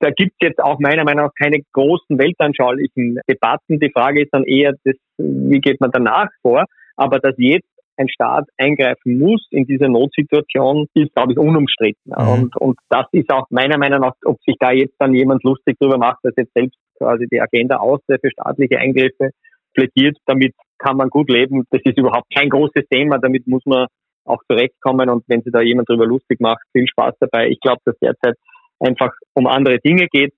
Da 0.00 0.10
gibt 0.10 0.34
es 0.38 0.48
jetzt 0.48 0.60
auch 0.60 0.78
meiner 0.78 1.04
Meinung 1.04 1.24
nach 1.26 1.34
keine 1.34 1.60
großen 1.72 2.18
weltanschaulichen 2.18 3.18
Debatten. 3.28 3.80
Die 3.80 3.90
Frage 3.90 4.22
ist 4.22 4.32
dann 4.32 4.44
eher, 4.44 4.74
das, 4.84 4.94
wie 5.16 5.60
geht 5.60 5.80
man 5.80 5.90
danach 5.90 6.28
vor? 6.42 6.66
Aber 6.96 7.18
dass 7.18 7.34
jetzt 7.38 7.68
ein 7.98 8.08
Staat 8.08 8.48
eingreifen 8.56 9.18
muss 9.18 9.46
in 9.50 9.64
dieser 9.66 9.88
Notsituation, 9.88 10.86
ist, 10.94 11.14
glaube 11.14 11.32
ich, 11.32 11.38
unumstritten. 11.38 12.12
Mhm. 12.16 12.28
Und, 12.28 12.56
und 12.56 12.78
das 12.88 13.06
ist 13.12 13.30
auch 13.30 13.46
meiner 13.50 13.78
Meinung 13.78 14.00
nach, 14.00 14.14
ob 14.24 14.38
sich 14.44 14.56
da 14.58 14.70
jetzt 14.70 14.94
dann 14.98 15.14
jemand 15.14 15.42
lustig 15.44 15.76
drüber 15.78 15.98
macht, 15.98 16.18
dass 16.22 16.34
jetzt 16.36 16.52
selbst 16.54 16.78
quasi 16.96 17.26
die 17.30 17.40
Agenda 17.40 17.76
aus 17.76 18.00
für 18.06 18.30
staatliche 18.30 18.78
Eingriffe 18.78 19.30
plädiert, 19.74 20.16
damit 20.26 20.54
kann 20.78 20.96
man 20.96 21.08
gut 21.08 21.30
leben. 21.30 21.64
Das 21.70 21.80
ist 21.84 21.98
überhaupt 21.98 22.26
kein 22.34 22.48
großes 22.48 22.84
Thema, 22.90 23.18
damit 23.18 23.46
muss 23.46 23.64
man 23.66 23.86
auch 24.24 24.42
zurechtkommen. 24.50 25.08
Und 25.08 25.24
wenn 25.26 25.42
sich 25.42 25.52
da 25.52 25.60
jemand 25.60 25.88
drüber 25.88 26.06
lustig 26.06 26.40
macht, 26.40 26.62
viel 26.72 26.86
Spaß 26.86 27.14
dabei. 27.20 27.48
Ich 27.48 27.60
glaube, 27.60 27.80
dass 27.84 27.96
derzeit 28.00 28.36
einfach 28.80 29.10
um 29.34 29.46
andere 29.46 29.78
Dinge 29.78 30.06
geht. 30.10 30.34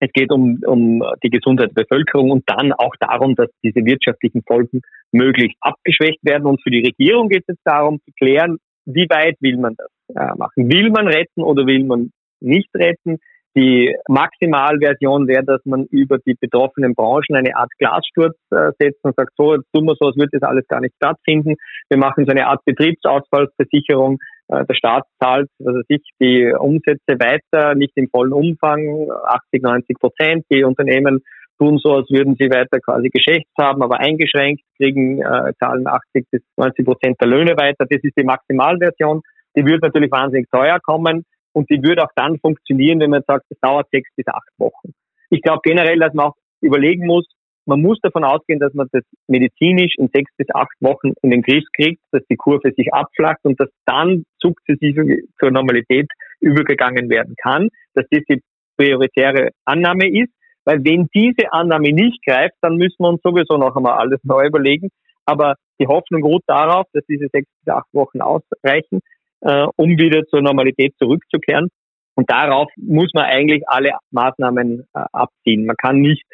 Es 0.00 0.10
geht 0.12 0.32
um, 0.32 0.58
um 0.66 1.04
die 1.22 1.30
Gesundheit 1.30 1.70
der 1.76 1.84
Bevölkerung 1.84 2.30
und 2.30 2.44
dann 2.46 2.72
auch 2.72 2.94
darum, 2.98 3.34
dass 3.34 3.48
diese 3.62 3.84
wirtschaftlichen 3.84 4.42
Folgen 4.46 4.80
möglichst 5.12 5.56
abgeschwächt 5.60 6.18
werden. 6.22 6.46
Und 6.46 6.62
für 6.62 6.70
die 6.70 6.84
Regierung 6.84 7.28
geht 7.28 7.44
es 7.46 7.56
darum 7.64 8.00
zu 8.04 8.10
klären, 8.18 8.58
wie 8.86 9.06
weit 9.10 9.36
will 9.40 9.58
man 9.58 9.76
das 9.76 9.90
äh, 10.16 10.34
machen? 10.36 10.70
Will 10.70 10.90
man 10.90 11.06
retten 11.06 11.42
oder 11.42 11.66
will 11.66 11.84
man 11.84 12.10
nicht 12.40 12.70
retten? 12.74 13.18
Die 13.56 13.96
Maximalversion 14.08 15.26
wäre, 15.26 15.44
dass 15.44 15.60
man 15.64 15.84
über 15.86 16.18
die 16.18 16.34
betroffenen 16.34 16.94
Branchen 16.94 17.34
eine 17.34 17.56
Art 17.56 17.70
Glassturz 17.78 18.36
äh, 18.52 18.70
setzt 18.78 19.02
und 19.02 19.16
sagt, 19.16 19.32
so, 19.36 19.54
jetzt 19.54 19.66
tun 19.74 19.86
wir 19.86 19.96
so, 19.98 20.06
als 20.06 20.16
würde 20.16 20.38
das 20.38 20.48
alles 20.48 20.66
gar 20.68 20.80
nicht 20.80 20.94
stattfinden. 20.94 21.56
Wir 21.88 21.98
machen 21.98 22.26
so 22.26 22.30
eine 22.30 22.46
Art 22.46 22.64
Betriebsausfallversicherung. 22.64 24.18
Äh, 24.50 24.64
der 24.66 24.74
Staat 24.74 25.04
zahlt, 25.22 25.48
also 25.64 25.80
sich 25.88 26.02
die 26.20 26.52
Umsätze 26.52 27.18
weiter, 27.18 27.74
nicht 27.74 27.92
im 27.94 28.08
vollen 28.08 28.32
Umfang, 28.32 29.08
80, 29.24 29.62
90 29.62 29.98
Prozent. 29.98 30.44
Die 30.50 30.64
Unternehmen 30.64 31.22
tun 31.58 31.78
so, 31.78 31.94
als 31.94 32.10
würden 32.10 32.36
sie 32.38 32.50
weiter 32.50 32.80
quasi 32.80 33.10
Geschäfts 33.10 33.52
haben, 33.58 33.82
aber 33.82 34.00
eingeschränkt, 34.00 34.62
kriegen, 34.76 35.20
äh, 35.22 35.52
zahlen 35.58 35.86
80 35.86 36.26
bis 36.30 36.42
90 36.56 36.84
Prozent 36.84 37.20
der 37.20 37.28
Löhne 37.28 37.56
weiter. 37.56 37.86
Das 37.88 38.00
ist 38.02 38.16
die 38.16 38.24
Maximalversion. 38.24 39.20
Die 39.56 39.64
würde 39.64 39.86
natürlich 39.86 40.10
wahnsinnig 40.10 40.48
teuer 40.50 40.80
kommen. 40.80 41.24
Und 41.52 41.68
die 41.70 41.82
würde 41.82 42.04
auch 42.04 42.12
dann 42.14 42.38
funktionieren, 42.38 43.00
wenn 43.00 43.10
man 43.10 43.22
sagt, 43.26 43.44
es 43.50 43.58
dauert 43.60 43.88
sechs 43.90 44.08
bis 44.16 44.26
acht 44.28 44.50
Wochen. 44.58 44.92
Ich 45.30 45.42
glaube 45.42 45.60
generell, 45.62 45.98
dass 45.98 46.14
man 46.14 46.26
auch 46.26 46.36
überlegen 46.60 47.06
muss, 47.06 47.26
man 47.70 47.80
muss 47.80 48.00
davon 48.00 48.24
ausgehen, 48.24 48.58
dass 48.58 48.74
man 48.74 48.88
das 48.90 49.04
medizinisch 49.28 49.94
in 49.96 50.10
sechs 50.12 50.30
bis 50.36 50.48
acht 50.52 50.74
Wochen 50.80 51.12
in 51.22 51.30
den 51.30 51.42
Griff 51.42 51.64
kriegt, 51.72 52.02
dass 52.10 52.22
die 52.28 52.36
Kurve 52.36 52.72
sich 52.76 52.92
abflacht 52.92 53.38
und 53.44 53.60
dass 53.60 53.68
dann 53.86 54.24
sukzessive 54.40 55.22
zur 55.38 55.50
Normalität 55.52 56.08
übergegangen 56.40 57.08
werden 57.08 57.36
kann, 57.40 57.68
dass 57.94 58.06
das 58.10 58.22
die 58.28 58.42
prioritäre 58.76 59.50
Annahme 59.64 60.08
ist. 60.08 60.32
Weil 60.64 60.84
wenn 60.84 61.08
diese 61.14 61.52
Annahme 61.52 61.92
nicht 61.92 62.24
greift, 62.26 62.56
dann 62.60 62.76
müssen 62.76 62.96
wir 62.98 63.08
uns 63.08 63.22
sowieso 63.22 63.56
noch 63.56 63.76
einmal 63.76 63.98
alles 63.98 64.18
neu 64.24 64.46
überlegen. 64.46 64.90
Aber 65.24 65.54
die 65.80 65.86
Hoffnung 65.86 66.24
ruht 66.24 66.42
darauf, 66.46 66.86
dass 66.92 67.04
diese 67.06 67.28
sechs 67.32 67.48
bis 67.64 67.72
acht 67.72 67.88
Wochen 67.92 68.20
ausreichen, 68.20 69.00
äh, 69.42 69.66
um 69.76 69.90
wieder 69.96 70.24
zur 70.26 70.42
Normalität 70.42 70.94
zurückzukehren. 70.98 71.68
Und 72.16 72.30
darauf 72.30 72.68
muss 72.76 73.12
man 73.14 73.24
eigentlich 73.24 73.62
alle 73.66 73.92
Maßnahmen 74.10 74.86
äh, 74.92 75.04
abziehen. 75.12 75.66
Man 75.66 75.76
kann 75.76 76.00
nicht 76.00 76.26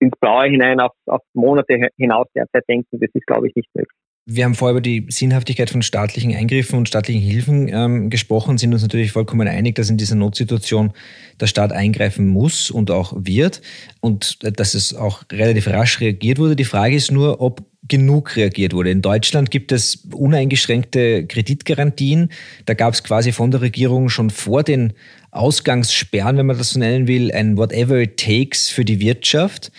ins 0.00 0.16
Blaue 0.20 0.48
hinein 0.48 0.80
auf, 0.80 0.92
auf 1.06 1.22
Monate 1.34 1.88
hinaus 1.96 2.26
derzeit 2.34 2.64
denken. 2.68 2.98
Das 2.98 3.10
ist, 3.12 3.26
glaube 3.26 3.48
ich, 3.48 3.54
nicht 3.54 3.68
möglich. 3.74 3.96
Wir 4.26 4.44
haben 4.44 4.54
vorher 4.54 4.72
über 4.72 4.80
die 4.80 5.06
Sinnhaftigkeit 5.08 5.70
von 5.70 5.82
staatlichen 5.82 6.34
Eingriffen 6.36 6.78
und 6.78 6.86
staatlichen 6.86 7.22
Hilfen 7.22 7.68
ähm, 7.68 8.10
gesprochen, 8.10 8.58
sind 8.58 8.72
uns 8.72 8.82
natürlich 8.82 9.12
vollkommen 9.12 9.48
einig, 9.48 9.74
dass 9.74 9.90
in 9.90 9.96
dieser 9.96 10.14
Notsituation 10.14 10.92
der 11.40 11.46
Staat 11.46 11.72
eingreifen 11.72 12.28
muss 12.28 12.70
und 12.70 12.90
auch 12.90 13.12
wird 13.16 13.60
und 14.00 14.38
äh, 14.44 14.52
dass 14.52 14.74
es 14.74 14.94
auch 14.94 15.24
relativ 15.32 15.66
rasch 15.66 16.00
reagiert 16.00 16.38
wurde. 16.38 16.54
Die 16.54 16.64
Frage 16.64 16.94
ist 16.94 17.10
nur, 17.10 17.40
ob 17.40 17.62
genug 17.88 18.36
reagiert 18.36 18.72
wurde. 18.72 18.90
In 18.90 19.02
Deutschland 19.02 19.50
gibt 19.50 19.72
es 19.72 20.06
uneingeschränkte 20.14 21.26
Kreditgarantien. 21.26 22.30
Da 22.66 22.74
gab 22.74 22.94
es 22.94 23.02
quasi 23.02 23.32
von 23.32 23.50
der 23.50 23.62
Regierung 23.62 24.10
schon 24.10 24.30
vor 24.30 24.62
den 24.62 24.92
Ausgangssperren, 25.32 26.36
wenn 26.36 26.46
man 26.46 26.58
das 26.58 26.70
so 26.70 26.80
nennen 26.80 27.06
will, 27.06 27.30
ein 27.32 27.56
Whatever 27.56 28.00
it 28.00 28.18
takes 28.18 28.70
für 28.70 28.84
die 28.84 29.00
Wirtschaft. 29.00 29.70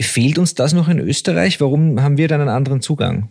Fehlt 0.00 0.38
uns 0.38 0.54
das 0.54 0.74
noch 0.74 0.88
in 0.88 0.98
Österreich? 0.98 1.60
Warum 1.60 2.02
haben 2.02 2.18
wir 2.18 2.28
dann 2.28 2.40
einen 2.40 2.50
anderen 2.50 2.80
Zugang? 2.80 3.30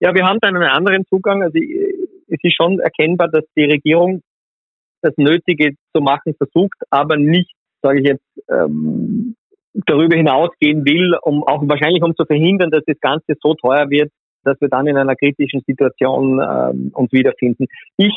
Ja, 0.00 0.14
wir 0.14 0.24
haben 0.24 0.38
dann 0.40 0.56
einen 0.56 0.68
anderen 0.68 1.04
Zugang. 1.06 1.42
Also 1.42 1.58
es 1.58 2.38
ist 2.42 2.56
schon 2.56 2.80
erkennbar, 2.80 3.28
dass 3.28 3.44
die 3.56 3.64
Regierung 3.64 4.22
das 5.02 5.14
Nötige 5.16 5.74
zu 5.94 6.02
machen 6.02 6.34
versucht, 6.34 6.78
aber 6.90 7.16
nicht, 7.16 7.52
sage 7.82 8.00
ich 8.00 8.06
jetzt, 8.06 8.24
ähm, 8.48 9.36
darüber 9.86 10.16
hinausgehen 10.16 10.84
will, 10.84 11.16
um 11.22 11.44
auch 11.44 11.62
wahrscheinlich 11.68 12.02
um 12.02 12.14
zu 12.16 12.24
verhindern, 12.24 12.70
dass 12.70 12.84
das 12.86 12.98
Ganze 13.00 13.34
so 13.42 13.54
teuer 13.54 13.90
wird, 13.90 14.10
dass 14.44 14.60
wir 14.60 14.68
dann 14.68 14.86
in 14.86 14.96
einer 14.96 15.16
kritischen 15.16 15.62
Situation 15.66 16.40
ähm, 16.40 16.90
uns 16.94 17.12
wiederfinden. 17.12 17.66
Ich 17.96 18.14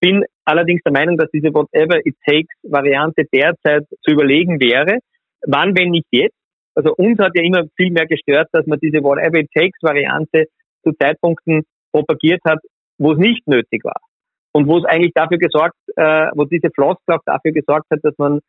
bin 0.00 0.24
allerdings 0.44 0.82
der 0.82 0.92
Meinung, 0.92 1.16
dass 1.16 1.30
diese 1.30 1.52
Whatever 1.52 2.04
it 2.04 2.16
takes 2.26 2.54
Variante 2.62 3.24
derzeit 3.32 3.86
zu 4.02 4.12
überlegen 4.12 4.60
wäre. 4.60 4.98
Wann, 5.46 5.76
wenn 5.76 5.90
nicht 5.90 6.06
jetzt? 6.10 6.36
Also 6.74 6.94
uns 6.96 7.18
hat 7.18 7.32
ja 7.34 7.42
immer 7.42 7.64
viel 7.76 7.90
mehr 7.90 8.06
gestört, 8.06 8.48
dass 8.52 8.66
man 8.66 8.78
diese 8.80 9.02
Whatever 9.02 9.38
it 9.38 9.50
takes 9.54 9.78
Variante 9.82 10.46
zu 10.82 10.92
Zeitpunkten 10.92 11.62
propagiert 11.92 12.40
hat, 12.44 12.60
wo 12.98 13.12
es 13.12 13.18
nicht 13.18 13.46
nötig 13.46 13.84
war. 13.84 14.00
Und 14.52 14.66
wo 14.66 14.78
es 14.78 14.84
eigentlich 14.84 15.12
dafür 15.14 15.38
gesorgt, 15.38 15.76
äh, 15.96 16.28
wo 16.34 16.44
diese 16.44 16.70
Floskel 16.74 17.16
auch 17.16 17.22
dafür 17.24 17.52
gesorgt 17.52 17.86
hat, 17.90 18.00
dass 18.02 18.16
man 18.18 18.40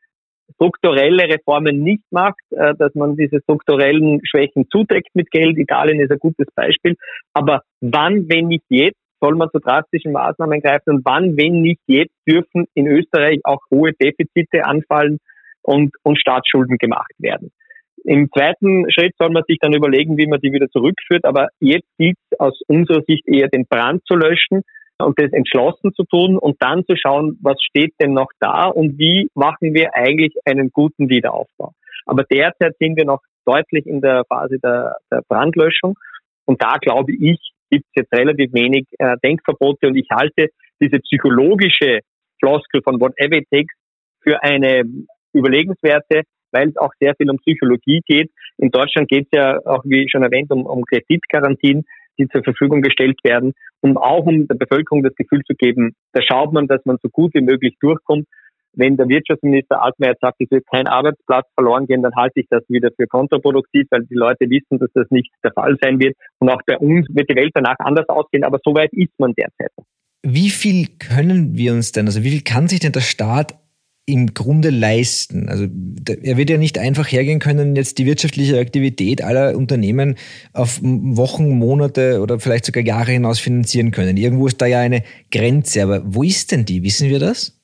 strukturelle 0.56 1.24
Reformen 1.24 1.84
nicht 1.84 2.04
macht, 2.12 2.42
äh, 2.52 2.74
dass 2.76 2.94
man 2.96 3.16
diese 3.16 3.40
strukturellen 3.42 4.20
Schwächen 4.24 4.68
zudeckt 4.70 5.10
mit 5.14 5.32
Geld. 5.32 5.58
Italien 5.58 6.00
ist 6.00 6.12
ein 6.12 6.20
gutes 6.20 6.48
Beispiel. 6.56 6.96
Aber 7.34 7.62
wann, 7.82 8.28
wenn 8.30 8.48
nicht 8.48 8.66
jetzt, 8.70 8.98
soll 9.22 9.36
man 9.36 9.50
zu 9.52 9.60
drastischen 9.60 10.12
Maßnahmen 10.12 10.62
greifen 10.62 10.96
und 10.96 11.06
wann, 11.06 11.38
wenn 11.38 11.62
nicht 11.62 11.82
jetzt, 11.88 12.14
dürfen 12.28 12.66
in 12.74 12.88
Österreich 12.88 13.40
auch 13.44 13.60
hohe 13.72 13.94
Defizite 13.94 14.66
anfallen 14.66 15.20
und, 15.62 15.96
und 16.04 16.20
Staatsschulden 16.20 16.78
gemacht 16.78 17.14
werden. 17.20 17.52
Im 18.04 18.30
zweiten 18.32 18.90
Schritt 18.92 19.14
soll 19.20 19.30
man 19.30 19.44
sich 19.48 19.60
dann 19.60 19.74
überlegen, 19.74 20.18
wie 20.18 20.26
man 20.26 20.40
die 20.40 20.52
wieder 20.52 20.70
zurückführt. 20.70 21.24
Aber 21.24 21.50
jetzt 21.60 21.88
gilt 22.00 22.18
es 22.32 22.40
aus 22.40 22.60
unserer 22.68 23.04
Sicht 23.08 23.28
eher 23.28 23.48
den 23.48 23.68
Brand 23.68 24.02
zu 24.08 24.16
löschen 24.16 24.64
und 24.98 25.20
das 25.20 25.32
entschlossen 25.32 25.94
zu 25.94 26.04
tun 26.06 26.38
und 26.38 26.58
dann 26.60 26.84
zu 26.86 26.96
schauen, 26.96 27.38
was 27.42 27.62
steht 27.62 27.94
denn 28.02 28.14
noch 28.14 28.30
da 28.40 28.66
und 28.66 28.98
wie 28.98 29.30
machen 29.36 29.74
wir 29.74 29.96
eigentlich 29.96 30.34
einen 30.46 30.72
guten 30.72 31.10
Wiederaufbau. 31.10 31.74
Aber 32.06 32.24
derzeit 32.24 32.76
sind 32.80 32.98
wir 32.98 33.06
noch 33.06 33.22
deutlich 33.46 33.86
in 33.86 34.02
der 34.02 34.24
Phase 34.26 34.58
der, 34.60 34.98
der 35.12 35.22
Brandlöschung 35.28 35.96
und 36.46 36.62
da 36.62 36.78
glaube 36.78 37.14
ich, 37.14 37.51
gibt 37.72 37.86
es 37.88 38.04
jetzt 38.04 38.14
relativ 38.14 38.54
wenig 38.54 38.86
äh, 39.00 39.16
Denkverbote 39.24 39.88
und 39.88 39.96
ich 39.96 40.08
halte 40.12 40.50
diese 40.80 41.00
psychologische 41.00 42.00
Floskel 42.40 42.82
von 42.84 43.00
whatever 43.00 43.38
it 43.38 43.48
takes 43.52 43.74
für 44.22 44.44
eine 44.44 44.84
überlegenswerte, 45.34 46.24
weil 46.52 46.70
es 46.70 46.78
auch 46.78 46.92
sehr 47.00 47.16
viel 47.16 47.30
um 47.30 47.38
Psychologie 47.38 48.02
geht. 48.06 48.30
In 48.58 48.70
Deutschland 48.70 49.08
geht 49.08 49.28
es 49.32 49.38
ja 49.38 49.58
auch, 49.66 49.84
wie 49.86 50.08
schon 50.10 50.24
erwähnt, 50.24 50.52
um, 50.52 50.66
um 50.66 50.84
Kreditgarantien 50.84 51.86
die 52.20 52.28
zur 52.28 52.44
Verfügung 52.44 52.82
gestellt 52.82 53.20
werden, 53.24 53.54
um 53.82 53.98
auch 53.98 54.26
um 54.26 54.48
der 54.48 54.56
Bevölkerung 54.56 55.02
das 55.02 55.16
Gefühl 55.16 55.42
zu 55.44 55.54
geben, 55.56 55.96
da 56.14 56.22
schaut 56.22 56.54
man, 56.54 56.68
dass 56.68 56.86
man 56.86 56.98
so 57.02 57.10
gut 57.10 57.34
wie 57.34 57.42
möglich 57.42 57.76
durchkommt. 57.80 58.28
Wenn 58.74 58.96
der 58.96 59.10
Wirtschaftsminister 59.10 59.82
Altmaier 59.82 60.16
sagt, 60.22 60.38
es 60.40 60.50
wird 60.50 60.66
kein 60.72 60.88
Arbeitsplatz 60.88 61.46
verloren 61.56 61.88
gehen, 61.88 62.02
dann 62.02 62.16
halte 62.16 62.40
ich 62.40 62.48
das 62.50 62.64
wieder 62.70 62.90
für 62.96 63.06
kontraproduktiv, 63.06 63.88
weil 63.90 64.06
die 64.06 64.16
Leute 64.16 64.50
wissen, 64.50 64.80
dass 64.80 64.90
das 64.94 65.08
nicht 65.10 65.30
der 65.44 65.52
Fall 65.52 65.76
sein 65.82 66.00
wird. 66.00 66.16
Und 66.40 66.50
auch 66.50 66.62
bei 66.66 66.78
uns 66.78 67.06
wird 67.10 67.30
die 67.30 67.36
Welt 67.36 67.52
danach 67.54 67.76
anders 67.80 68.08
aussehen, 68.08 68.44
aber 68.44 68.60
so 68.64 68.74
weit 68.74 68.94
ist 68.94 69.12
man 69.18 69.34
derzeit. 69.34 69.72
Wie 70.24 70.50
viel 70.50 70.88
können 71.00 71.58
wir 71.58 71.74
uns 71.74 71.92
denn, 71.92 72.06
also 72.06 72.24
wie 72.24 72.30
viel 72.30 72.42
kann 72.42 72.68
sich 72.68 72.80
denn 72.80 72.92
der 72.92 73.02
Staat 73.02 73.56
im 74.06 74.34
Grunde 74.34 74.70
leisten? 74.70 75.50
Also 75.50 75.66
er 76.22 76.38
wird 76.38 76.50
ja 76.50 76.58
nicht 76.58 76.78
einfach 76.78 77.12
hergehen 77.12 77.40
können, 77.40 77.76
jetzt 77.76 77.98
die 77.98 78.06
wirtschaftliche 78.06 78.60
Aktivität 78.60 79.24
aller 79.24 79.58
Unternehmen 79.58 80.16
auf 80.54 80.80
Wochen, 80.82 81.58
Monate 81.58 82.22
oder 82.22 82.40
vielleicht 82.40 82.66
sogar 82.66 82.84
Jahre 82.84 83.12
hinaus 83.12 83.40
finanzieren 83.40 83.92
können. 83.92 84.16
Irgendwo 84.16 84.48
ist 84.48 84.62
da 84.62 84.66
ja 84.66 84.80
eine 84.80 85.04
Grenze, 85.32 85.84
aber 85.84 86.04
wo 86.06 86.24
ist 86.24 86.52
denn 86.52 86.66
die? 86.66 86.84
Wissen 86.84 87.10
wir 87.10 87.20
das? 87.20 87.61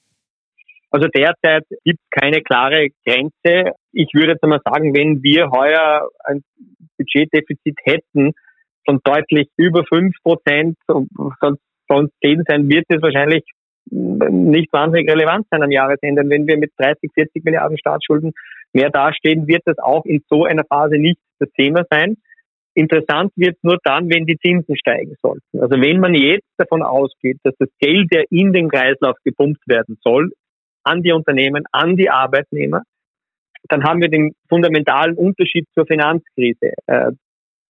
Also 0.90 1.08
derzeit 1.08 1.64
gibt 1.84 2.00
es 2.00 2.22
keine 2.22 2.42
klare 2.42 2.90
Grenze. 3.06 3.74
Ich 3.92 4.10
würde 4.14 4.34
jetzt 4.34 4.44
einmal 4.44 4.62
sagen, 4.64 4.96
wenn 4.96 5.22
wir 5.22 5.50
heuer 5.52 6.08
ein 6.24 6.44
Budgetdefizit 6.98 7.78
hätten 7.84 8.34
von 8.86 9.00
deutlich 9.04 9.50
über 9.58 9.84
fünf 9.86 10.16
Prozent, 10.24 10.78
sonst 10.88 11.62
sonst 11.88 12.12
zehn 12.24 12.44
sein, 12.48 12.70
wird 12.70 12.86
es 12.90 13.02
wahrscheinlich 13.02 13.44
nicht 13.90 14.72
wahnsinnig 14.74 15.10
relevant 15.10 15.48
sein 15.50 15.64
am 15.64 15.72
Jahresende. 15.72 16.24
Wenn 16.26 16.48
wir 16.48 16.58
mit 16.58 16.72
30, 16.78 17.10
40 17.14 17.46
Milliarden 17.46 17.78
Staatsschulden 17.78 18.34
mehr 18.74 18.90
dastehen, 18.90 19.48
wird 19.48 19.62
das 19.66 19.78
auch 19.78 20.06
in 20.06 20.22
so 20.30 20.44
einer 20.44 20.66
Phase 20.66 20.98
nicht 20.98 21.20
das 21.40 21.50
Thema 21.54 21.84
sein. 21.90 22.18
Interessant 22.74 23.32
wird 23.36 23.58
nur 23.64 23.78
dann, 23.84 24.10
wenn 24.10 24.26
die 24.26 24.38
Zinsen 24.38 24.78
steigen 24.78 25.16
sollten. 25.22 25.60
Also 25.60 25.82
wenn 25.82 26.00
man 26.00 26.14
jetzt 26.14 26.48
davon 26.58 26.84
ausgeht, 26.84 27.38
dass 27.44 27.56
das 27.58 27.70
Geld 27.80 28.08
ja 28.12 28.22
in 28.30 28.54
den 28.54 28.70
Kreislauf 28.70 29.16
gepumpt 29.24 29.62
werden 29.68 29.98
soll, 30.04 30.32
an 30.88 31.04
die 31.04 31.12
Unternehmen, 31.12 31.66
an 31.72 31.96
die 31.96 32.10
Arbeitnehmer, 32.10 32.84
dann 33.70 33.84
haben 33.84 34.02
wir 34.02 34.10
den 34.10 34.34
fundamentalen 34.48 35.16
Unterschied 35.16 35.68
zur 35.74 35.86
Finanzkrise. 35.86 36.74
Äh, 36.88 37.12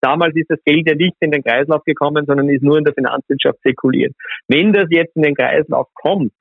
Damals 0.01 0.35
ist 0.35 0.49
das 0.49 0.59
Geld 0.63 0.87
ja 0.87 0.95
nicht 0.95 1.15
in 1.19 1.31
den 1.31 1.43
Kreislauf 1.43 1.83
gekommen, 1.83 2.25
sondern 2.25 2.49
ist 2.49 2.63
nur 2.63 2.77
in 2.77 2.83
der 2.83 2.93
Finanzwirtschaft 2.93 3.59
zirkuliert. 3.61 4.13
Wenn 4.47 4.73
das 4.73 4.87
jetzt 4.89 5.15
in 5.15 5.23
den 5.23 5.35
Kreislauf 5.35 5.87
kommt, 5.95 6.31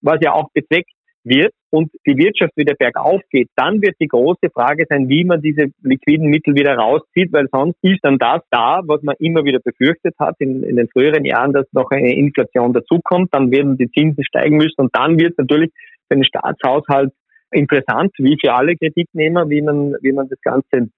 was 0.00 0.18
ja 0.22 0.32
auch 0.32 0.48
bezweckt 0.52 0.90
wird 1.24 1.52
und 1.70 1.90
die 2.06 2.16
Wirtschaft 2.16 2.56
wieder 2.56 2.74
bergauf 2.74 3.20
geht, 3.30 3.48
dann 3.56 3.82
wird 3.82 3.96
die 4.00 4.06
große 4.06 4.48
Frage 4.54 4.86
sein, 4.88 5.08
wie 5.08 5.24
man 5.24 5.42
diese 5.42 5.66
liquiden 5.82 6.30
Mittel 6.30 6.54
wieder 6.54 6.76
rauszieht, 6.76 7.32
weil 7.32 7.48
sonst 7.50 7.76
ist 7.82 7.98
dann 8.02 8.18
das 8.18 8.42
da, 8.50 8.80
was 8.86 9.02
man 9.02 9.16
immer 9.18 9.44
wieder 9.44 9.58
befürchtet 9.58 10.14
hat 10.18 10.36
in, 10.38 10.62
in 10.62 10.76
den 10.76 10.88
früheren 10.88 11.24
Jahren, 11.24 11.52
dass 11.52 11.66
noch 11.72 11.90
eine 11.90 12.14
Inflation 12.14 12.72
dazukommt, 12.72 13.34
dann 13.34 13.50
werden 13.50 13.76
die 13.76 13.90
Zinsen 13.90 14.24
steigen 14.24 14.56
müssen 14.56 14.80
und 14.80 14.94
dann 14.94 15.18
wird 15.18 15.36
natürlich 15.36 15.72
für 16.08 16.16
den 16.16 16.24
Staatshaushalt 16.24 17.12
interessant, 17.50 18.12
wie 18.18 18.36
für 18.40 18.52
alle 18.52 18.76
Kreditnehmer, 18.76 19.48
wie 19.48 19.62
man, 19.62 19.94
wie 20.02 20.12
man 20.12 20.28
das 20.28 20.40
Ganze 20.42 20.90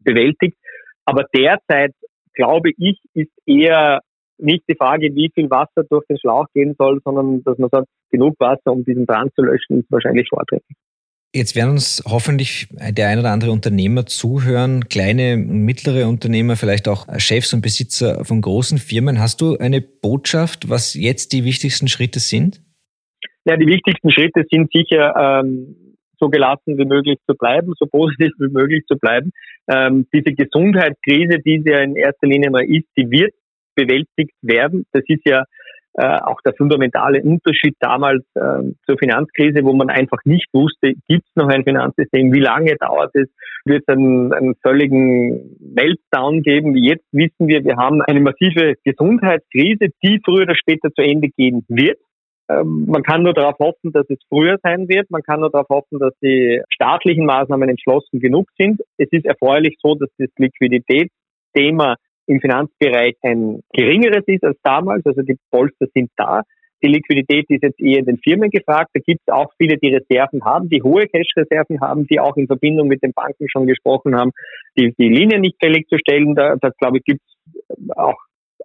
bewältigt. 0.00 0.56
Aber 1.04 1.24
derzeit, 1.34 1.92
glaube 2.34 2.70
ich, 2.76 2.98
ist 3.14 3.30
eher 3.46 4.00
nicht 4.38 4.64
die 4.68 4.76
Frage, 4.76 5.14
wie 5.14 5.30
viel 5.34 5.48
Wasser 5.50 5.84
durch 5.88 6.04
den 6.06 6.18
Schlauch 6.18 6.46
gehen 6.52 6.74
soll, 6.78 7.00
sondern 7.04 7.42
dass 7.44 7.58
man 7.58 7.70
sagt, 7.70 7.88
genug 8.10 8.34
Wasser, 8.38 8.72
um 8.72 8.84
diesen 8.84 9.06
Brand 9.06 9.34
zu 9.34 9.42
löschen, 9.42 9.80
ist 9.80 9.90
wahrscheinlich 9.90 10.28
vorträglich. 10.28 10.76
Jetzt 11.34 11.54
werden 11.54 11.72
uns 11.72 12.02
hoffentlich 12.06 12.68
der 12.70 13.08
ein 13.08 13.18
oder 13.18 13.30
andere 13.30 13.50
Unternehmer 13.50 14.06
zuhören, 14.06 14.88
kleine 14.88 15.34
und 15.34 15.64
mittlere 15.64 16.08
Unternehmer, 16.08 16.56
vielleicht 16.56 16.88
auch 16.88 17.06
Chefs 17.18 17.52
und 17.52 17.60
Besitzer 17.60 18.24
von 18.24 18.40
großen 18.40 18.78
Firmen. 18.78 19.20
Hast 19.20 19.40
du 19.40 19.58
eine 19.58 19.82
Botschaft, 19.82 20.70
was 20.70 20.94
jetzt 20.94 21.32
die 21.32 21.44
wichtigsten 21.44 21.88
Schritte 21.88 22.20
sind? 22.20 22.62
Ja, 23.46 23.56
die 23.56 23.68
wichtigsten 23.68 24.10
Schritte 24.10 24.44
sind 24.50 24.72
sicher 24.72 25.14
ähm, 25.16 25.96
so 26.18 26.28
gelassen 26.28 26.78
wie 26.78 26.84
möglich 26.84 27.18
zu 27.28 27.36
bleiben, 27.36 27.74
so 27.78 27.86
positiv 27.86 28.32
wie 28.38 28.52
möglich 28.52 28.84
zu 28.86 28.96
bleiben. 28.98 29.30
Ähm, 29.68 30.06
diese 30.12 30.34
Gesundheitskrise, 30.34 31.38
die 31.38 31.62
sie 31.64 31.70
ja 31.70 31.80
in 31.80 31.94
erster 31.94 32.26
Linie 32.26 32.50
mal 32.50 32.64
ist, 32.64 32.88
die 32.96 33.08
wird 33.08 33.34
bewältigt 33.76 34.34
werden. 34.42 34.84
Das 34.92 35.04
ist 35.06 35.22
ja 35.26 35.44
äh, 35.94 36.18
auch 36.24 36.40
der 36.44 36.54
fundamentale 36.54 37.22
Unterschied 37.22 37.76
damals 37.78 38.24
äh, 38.34 38.72
zur 38.84 38.98
Finanzkrise, 38.98 39.62
wo 39.62 39.72
man 39.74 39.90
einfach 39.90 40.18
nicht 40.24 40.48
wusste, 40.52 40.94
gibt 41.08 41.24
es 41.28 41.36
noch 41.36 41.48
ein 41.48 41.62
Finanzsystem, 41.62 42.32
wie 42.32 42.40
lange 42.40 42.74
dauert 42.76 43.14
es, 43.14 43.28
wird 43.64 43.84
es 43.86 43.94
einen, 43.94 44.32
einen 44.32 44.56
völligen 44.56 45.56
Meltdown 45.60 46.42
geben. 46.42 46.76
Jetzt 46.76 47.06
wissen 47.12 47.46
wir, 47.46 47.64
wir 47.64 47.76
haben 47.76 48.02
eine 48.02 48.20
massive 48.20 48.74
Gesundheitskrise, 48.84 49.88
die 50.02 50.20
früher 50.24 50.42
oder 50.42 50.56
später 50.56 50.90
zu 50.92 51.02
Ende 51.02 51.28
gehen 51.28 51.64
wird. 51.68 51.98
Ähm, 52.48 52.86
man 52.86 53.02
kann 53.02 53.22
nur 53.22 53.34
darauf 53.34 53.58
hoffen, 53.58 53.92
dass 53.92 54.08
es 54.08 54.18
früher 54.28 54.58
sein 54.62 54.88
wird. 54.88 55.10
Man 55.10 55.22
kann 55.22 55.40
nur 55.40 55.50
darauf 55.50 55.68
hoffen, 55.68 55.98
dass 55.98 56.14
die 56.22 56.62
staatlichen 56.68 57.26
Maßnahmen 57.26 57.68
entschlossen 57.68 58.20
genug 58.20 58.48
sind. 58.58 58.80
Es 58.98 59.08
ist 59.10 59.26
erfreulich 59.26 59.76
so, 59.82 59.94
dass 59.94 60.10
das 60.18 60.28
Liquiditätsthema 60.36 61.96
im 62.26 62.40
Finanzbereich 62.40 63.16
ein 63.22 63.60
geringeres 63.72 64.24
ist 64.26 64.44
als 64.44 64.58
damals. 64.62 65.04
Also 65.06 65.22
die 65.22 65.36
Polster 65.50 65.86
sind 65.94 66.10
da. 66.16 66.42
Die 66.82 66.88
Liquidität 66.88 67.46
ist 67.48 67.62
jetzt 67.62 67.80
eher 67.80 68.00
in 68.00 68.04
den 68.04 68.18
Firmen 68.18 68.50
gefragt. 68.50 68.90
Da 68.92 69.00
gibt 69.00 69.22
es 69.26 69.32
auch 69.32 69.50
viele, 69.56 69.78
die 69.78 69.94
Reserven 69.94 70.44
haben, 70.44 70.68
die 70.68 70.82
hohe 70.82 71.06
Cash-Reserven 71.06 71.80
haben, 71.80 72.06
die 72.06 72.20
auch 72.20 72.36
in 72.36 72.46
Verbindung 72.46 72.88
mit 72.88 73.02
den 73.02 73.12
Banken 73.12 73.48
schon 73.48 73.66
gesprochen 73.66 74.14
haben, 74.14 74.32
die, 74.78 74.94
die 74.98 75.08
Linien 75.08 75.40
nicht 75.40 75.56
fällig 75.58 75.88
zu 75.88 75.96
stellen. 75.98 76.34
Da, 76.34 76.56
da 76.60 76.70
glaube 76.78 76.98
ich, 76.98 77.04
gibt 77.04 77.22
es 77.22 77.96
auch 77.96 78.18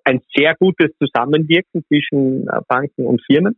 ein 0.03 0.21
sehr 0.35 0.55
gutes 0.59 0.91
Zusammenwirken 0.97 1.85
zwischen 1.87 2.47
äh, 2.47 2.59
Banken 2.67 3.05
und 3.05 3.21
Firmen. 3.25 3.55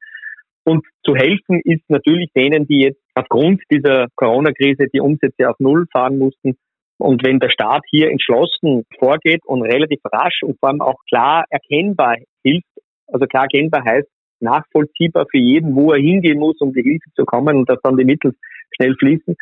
Und 0.65 0.85
zu 1.05 1.15
helfen 1.15 1.61
ist 1.63 1.83
natürlich 1.89 2.29
denen, 2.35 2.65
die 2.67 2.81
jetzt 2.83 3.01
aufgrund 3.15 3.61
dieser 3.69 4.07
Corona-Krise 4.15 4.87
die 4.93 5.01
Umsätze 5.01 5.49
auf 5.49 5.59
Null 5.59 5.85
fahren 5.91 6.17
mussten. 6.17 6.55
Und 6.97 7.25
wenn 7.25 7.39
der 7.39 7.49
Staat 7.49 7.83
hier 7.89 8.09
entschlossen 8.09 8.85
vorgeht 8.97 9.41
und 9.45 9.61
relativ 9.61 9.99
rasch 10.05 10.41
und 10.41 10.57
vor 10.59 10.69
allem 10.69 10.81
auch 10.81 10.99
klar 11.09 11.43
erkennbar 11.49 12.15
hilft, 12.43 12.67
also 13.07 13.25
klar 13.25 13.43
erkennbar 13.43 13.83
heißt 13.83 14.07
nachvollziehbar 14.39 15.25
für 15.29 15.37
jeden, 15.37 15.75
wo 15.75 15.91
er 15.91 15.99
hingehen 15.99 16.39
muss, 16.39 16.59
um 16.59 16.73
die 16.73 16.81
Hilfe 16.81 17.09
zu 17.15 17.25
kommen 17.25 17.57
und 17.57 17.69
dass 17.69 17.79
dann 17.81 17.97
die 17.97 18.05
Mittel 18.05 18.33
schnell 18.75 18.95
fließen, 18.97 19.35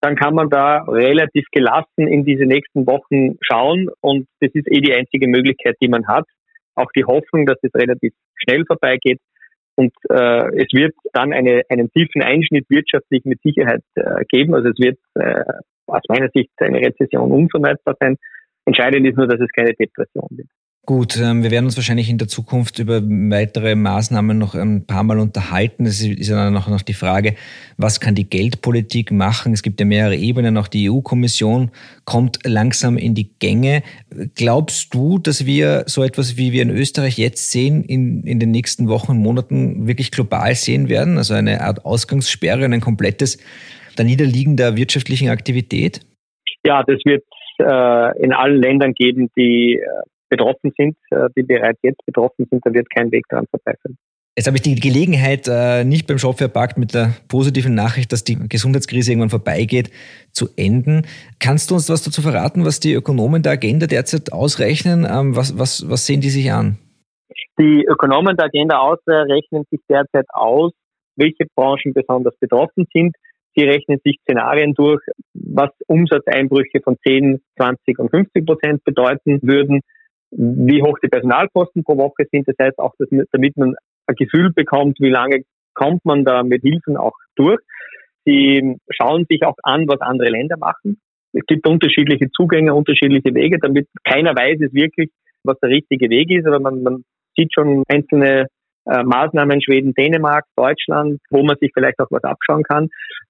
dann 0.00 0.16
kann 0.16 0.34
man 0.34 0.50
da 0.50 0.82
relativ 0.84 1.46
gelassen 1.52 2.08
in 2.08 2.24
diese 2.24 2.44
nächsten 2.44 2.86
Wochen 2.86 3.38
schauen 3.40 3.88
und 4.00 4.26
das 4.40 4.50
ist 4.52 4.66
eh 4.70 4.80
die 4.80 4.94
einzige 4.94 5.28
Möglichkeit, 5.28 5.76
die 5.80 5.88
man 5.88 6.06
hat. 6.06 6.24
Auch 6.74 6.90
die 6.96 7.04
Hoffnung, 7.04 7.46
dass 7.46 7.58
es 7.62 7.74
relativ 7.74 8.12
schnell 8.36 8.64
vorbeigeht 8.66 9.20
und 9.76 9.92
äh, 10.10 10.62
es 10.62 10.72
wird 10.72 10.94
dann 11.12 11.32
eine, 11.32 11.62
einen 11.68 11.90
tiefen 11.92 12.22
Einschnitt 12.22 12.68
wirtschaftlich 12.68 13.24
mit 13.24 13.40
Sicherheit 13.42 13.82
äh, 13.94 14.24
geben. 14.28 14.54
Also 14.54 14.68
es 14.68 14.78
wird 14.78 14.98
äh, 15.14 15.44
aus 15.86 16.02
meiner 16.08 16.28
Sicht 16.34 16.50
eine 16.58 16.78
Rezession 16.78 17.32
unvermeidbar 17.32 17.96
sein. 17.98 18.16
Entscheidend 18.66 19.06
ist 19.06 19.16
nur, 19.16 19.26
dass 19.26 19.40
es 19.40 19.48
keine 19.48 19.74
Depression 19.74 20.28
wird. 20.30 20.48
Gut, 20.84 21.16
ähm, 21.16 21.44
wir 21.44 21.52
werden 21.52 21.66
uns 21.66 21.76
wahrscheinlich 21.76 22.10
in 22.10 22.18
der 22.18 22.26
Zukunft 22.26 22.80
über 22.80 23.00
weitere 23.00 23.76
Maßnahmen 23.76 24.36
noch 24.36 24.56
ein 24.56 24.84
paar 24.84 25.04
Mal 25.04 25.20
unterhalten. 25.20 25.86
Es 25.86 26.02
ist 26.02 26.28
ja 26.28 26.34
dann 26.34 26.54
noch 26.54 26.82
die 26.82 26.92
Frage, 26.92 27.36
was 27.76 28.00
kann 28.00 28.16
die 28.16 28.28
Geldpolitik 28.28 29.12
machen? 29.12 29.52
Es 29.52 29.62
gibt 29.62 29.78
ja 29.78 29.86
mehrere 29.86 30.16
Ebenen. 30.16 30.58
Auch 30.58 30.66
die 30.66 30.90
EU-Kommission 30.90 31.70
kommt 32.04 32.40
langsam 32.44 32.96
in 32.96 33.14
die 33.14 33.30
Gänge. 33.38 33.84
Glaubst 34.34 34.92
du, 34.92 35.20
dass 35.20 35.46
wir 35.46 35.84
so 35.86 36.02
etwas, 36.02 36.36
wie 36.36 36.50
wir 36.50 36.62
in 36.62 36.70
Österreich 36.70 37.16
jetzt 37.16 37.52
sehen, 37.52 37.84
in, 37.84 38.24
in 38.24 38.40
den 38.40 38.50
nächsten 38.50 38.88
Wochen 38.88 39.16
Monaten 39.18 39.86
wirklich 39.86 40.10
global 40.10 40.56
sehen 40.56 40.88
werden? 40.88 41.16
Also 41.16 41.34
eine 41.34 41.60
Art 41.60 41.84
Ausgangssperre 41.84 42.64
und 42.64 42.72
ein 42.72 42.80
komplettes 42.80 43.38
Niederliegen 44.02 44.56
der 44.56 44.76
wirtschaftlichen 44.76 45.28
Aktivität? 45.28 46.00
Ja, 46.66 46.82
das 46.82 46.98
wird 47.04 47.22
äh, 47.58 48.22
in 48.24 48.32
allen 48.32 48.60
Ländern 48.60 48.94
geben, 48.94 49.30
die 49.36 49.74
äh, 49.76 50.02
betroffen 50.32 50.72
sind, 50.78 50.96
äh, 51.10 51.28
die 51.36 51.42
bereits 51.42 51.78
jetzt 51.82 52.04
betroffen 52.06 52.46
sind, 52.50 52.64
da 52.64 52.72
wird 52.72 52.88
kein 52.90 53.12
Weg 53.12 53.24
dran 53.28 53.46
vorbeiführen. 53.50 53.98
Jetzt 54.34 54.46
habe 54.46 54.56
ich 54.56 54.62
die 54.62 54.76
Gelegenheit, 54.76 55.46
äh, 55.46 55.84
nicht 55.84 56.06
beim 56.06 56.16
Shop 56.16 56.38
verpackt 56.38 56.78
mit 56.78 56.94
der 56.94 57.10
positiven 57.28 57.74
Nachricht, 57.74 58.12
dass 58.12 58.24
die 58.24 58.38
Gesundheitskrise 58.48 59.12
irgendwann 59.12 59.28
vorbeigeht, 59.28 59.90
zu 60.32 60.46
enden. 60.56 61.02
Kannst 61.38 61.70
du 61.70 61.74
uns 61.74 61.90
was 61.90 62.02
dazu 62.02 62.22
verraten, 62.22 62.64
was 62.64 62.80
die 62.80 62.94
Ökonomen 62.94 63.42
der 63.42 63.52
Agenda 63.52 63.86
derzeit 63.86 64.32
ausrechnen? 64.32 65.06
Ähm, 65.06 65.36
was, 65.36 65.58
was, 65.58 65.88
was 65.90 66.06
sehen 66.06 66.22
die 66.22 66.30
sich 66.30 66.50
an? 66.50 66.78
Die 67.60 67.84
Ökonomen 67.84 68.34
der 68.38 68.46
Agenda 68.46 68.78
ausrechnen 68.78 69.64
sich 69.70 69.80
derzeit 69.86 70.26
aus, 70.32 70.72
welche 71.16 71.44
Branchen 71.54 71.92
besonders 71.92 72.34
betroffen 72.40 72.86
sind. 72.94 73.14
Sie 73.54 73.64
rechnen 73.64 74.00
sich 74.02 74.16
Szenarien 74.22 74.72
durch, 74.72 75.02
was 75.34 75.68
Umsatzeinbrüche 75.88 76.80
von 76.82 76.96
10, 77.06 77.42
20 77.58 77.98
und 77.98 78.08
50 78.08 78.46
Prozent 78.46 78.84
bedeuten 78.84 79.40
würden 79.42 79.82
wie 80.32 80.82
hoch 80.82 80.98
die 81.02 81.08
Personalkosten 81.08 81.84
pro 81.84 81.96
Woche 81.96 82.24
sind. 82.30 82.48
Das 82.48 82.56
heißt 82.58 82.78
auch, 82.78 82.94
dass, 82.98 83.08
damit 83.32 83.56
man 83.56 83.74
ein 84.06 84.14
Gefühl 84.16 84.52
bekommt, 84.52 84.98
wie 85.00 85.10
lange 85.10 85.42
kommt 85.74 86.04
man 86.04 86.24
da 86.24 86.42
mit 86.42 86.62
Hilfen 86.62 86.96
auch 86.96 87.16
durch. 87.36 87.60
Sie 88.24 88.76
schauen 88.90 89.26
sich 89.28 89.44
auch 89.44 89.56
an, 89.62 89.86
was 89.88 90.00
andere 90.00 90.30
Länder 90.30 90.56
machen. 90.56 91.00
Es 91.32 91.44
gibt 91.46 91.66
unterschiedliche 91.66 92.30
Zugänge, 92.30 92.74
unterschiedliche 92.74 93.34
Wege, 93.34 93.58
damit 93.60 93.88
keiner 94.04 94.34
weiß 94.34 94.60
es 94.60 94.72
wirklich, 94.74 95.10
was 95.44 95.58
der 95.60 95.70
richtige 95.70 96.08
Weg 96.10 96.30
ist, 96.30 96.46
aber 96.46 96.60
man, 96.60 96.82
man 96.82 97.04
sieht 97.36 97.52
schon 97.54 97.82
einzelne 97.88 98.46
äh, 98.86 99.02
Maßnahmen 99.02 99.62
Schweden, 99.62 99.94
Dänemark, 99.94 100.44
Deutschland, 100.56 101.20
wo 101.30 101.42
man 101.42 101.56
sich 101.60 101.70
vielleicht 101.74 101.98
auch 102.00 102.10
was 102.10 102.24
abschauen 102.24 102.62
kann. 102.62 102.88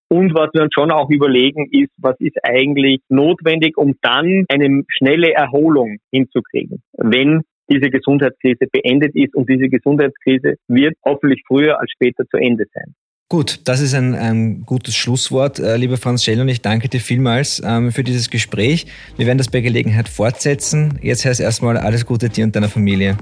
Und 0.08 0.34
was 0.34 0.50
wir 0.52 0.62
uns 0.62 0.74
schon 0.74 0.90
auch 0.90 1.08
überlegen, 1.08 1.68
ist, 1.70 1.90
was 1.96 2.16
ist 2.18 2.36
eigentlich 2.42 3.00
notwendig, 3.08 3.78
um 3.78 3.94
dann 4.02 4.44
eine 4.48 4.82
schnelle 4.88 5.32
Erholung 5.32 5.98
hinzukriegen, 6.10 6.82
wenn 6.98 7.42
diese 7.70 7.90
Gesundheitskrise 7.90 8.66
beendet 8.70 9.14
ist. 9.14 9.34
Und 9.34 9.48
diese 9.48 9.68
Gesundheitskrise 9.68 10.56
wird 10.68 10.94
hoffentlich 11.04 11.42
früher 11.46 11.80
als 11.80 11.90
später 11.92 12.24
zu 12.28 12.36
Ende 12.36 12.64
sein. 12.74 12.94
Gut, 13.30 13.66
das 13.66 13.80
ist 13.80 13.94
ein, 13.94 14.14
ein 14.14 14.64
gutes 14.66 14.94
Schlusswort, 14.94 15.58
äh, 15.58 15.78
lieber 15.78 15.96
Franz 15.96 16.22
Schell, 16.22 16.42
und 16.42 16.48
ich 16.48 16.60
danke 16.60 16.90
dir 16.90 17.00
vielmals 17.00 17.62
ähm, 17.64 17.90
für 17.90 18.04
dieses 18.04 18.28
Gespräch. 18.28 18.84
Wir 19.16 19.26
werden 19.26 19.38
das 19.38 19.50
bei 19.50 19.62
Gelegenheit 19.62 20.10
fortsetzen. 20.10 20.98
Jetzt 21.00 21.24
heißt 21.24 21.40
erstmal 21.40 21.78
alles 21.78 22.04
Gute 22.04 22.28
dir 22.28 22.44
und 22.44 22.54
deiner 22.54 22.68
Familie. 22.68 23.16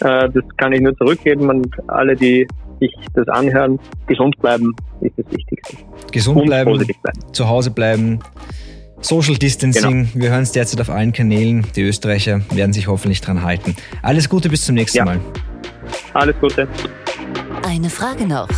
Äh, 0.00 0.28
das 0.30 0.44
kann 0.56 0.72
ich 0.72 0.80
nur 0.80 0.96
zurückgeben 0.96 1.48
und 1.48 1.68
alle, 1.88 2.14
die 2.14 2.46
sich 2.80 2.94
das 3.14 3.28
anhören, 3.28 3.78
gesund 4.06 4.36
bleiben, 4.40 4.74
ist 5.00 5.14
das 5.16 5.26
Wichtigste. 5.30 5.76
Gesund 6.12 6.44
bleiben, 6.44 6.78
bleiben, 6.78 7.32
zu 7.32 7.48
Hause 7.48 7.70
bleiben, 7.70 8.20
Social 9.00 9.36
Distancing, 9.36 10.04
genau. 10.04 10.08
wir 10.14 10.30
hören 10.30 10.42
es 10.42 10.52
derzeit 10.52 10.80
auf 10.80 10.90
allen 10.90 11.12
Kanälen. 11.12 11.66
Die 11.76 11.82
Österreicher 11.82 12.40
werden 12.50 12.72
sich 12.72 12.88
hoffentlich 12.88 13.20
dran 13.20 13.42
halten. 13.42 13.76
Alles 14.02 14.28
Gute, 14.28 14.48
bis 14.48 14.66
zum 14.66 14.74
nächsten 14.74 14.98
ja. 14.98 15.04
Mal. 15.04 15.20
Alles 16.14 16.34
Gute. 16.40 16.66
Eine 17.64 17.90
Frage 17.90 18.26
noch. 18.26 18.48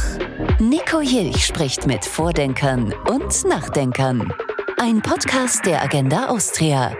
Nico 0.59 1.01
Jilch 1.01 1.45
spricht 1.45 1.87
mit 1.87 2.05
Vordenkern 2.05 2.95
und 3.09 3.45
Nachdenkern. 3.49 4.33
Ein 4.81 5.03
Podcast 5.03 5.67
der 5.67 5.83
Agenda 5.83 6.29
Austria. 6.29 6.93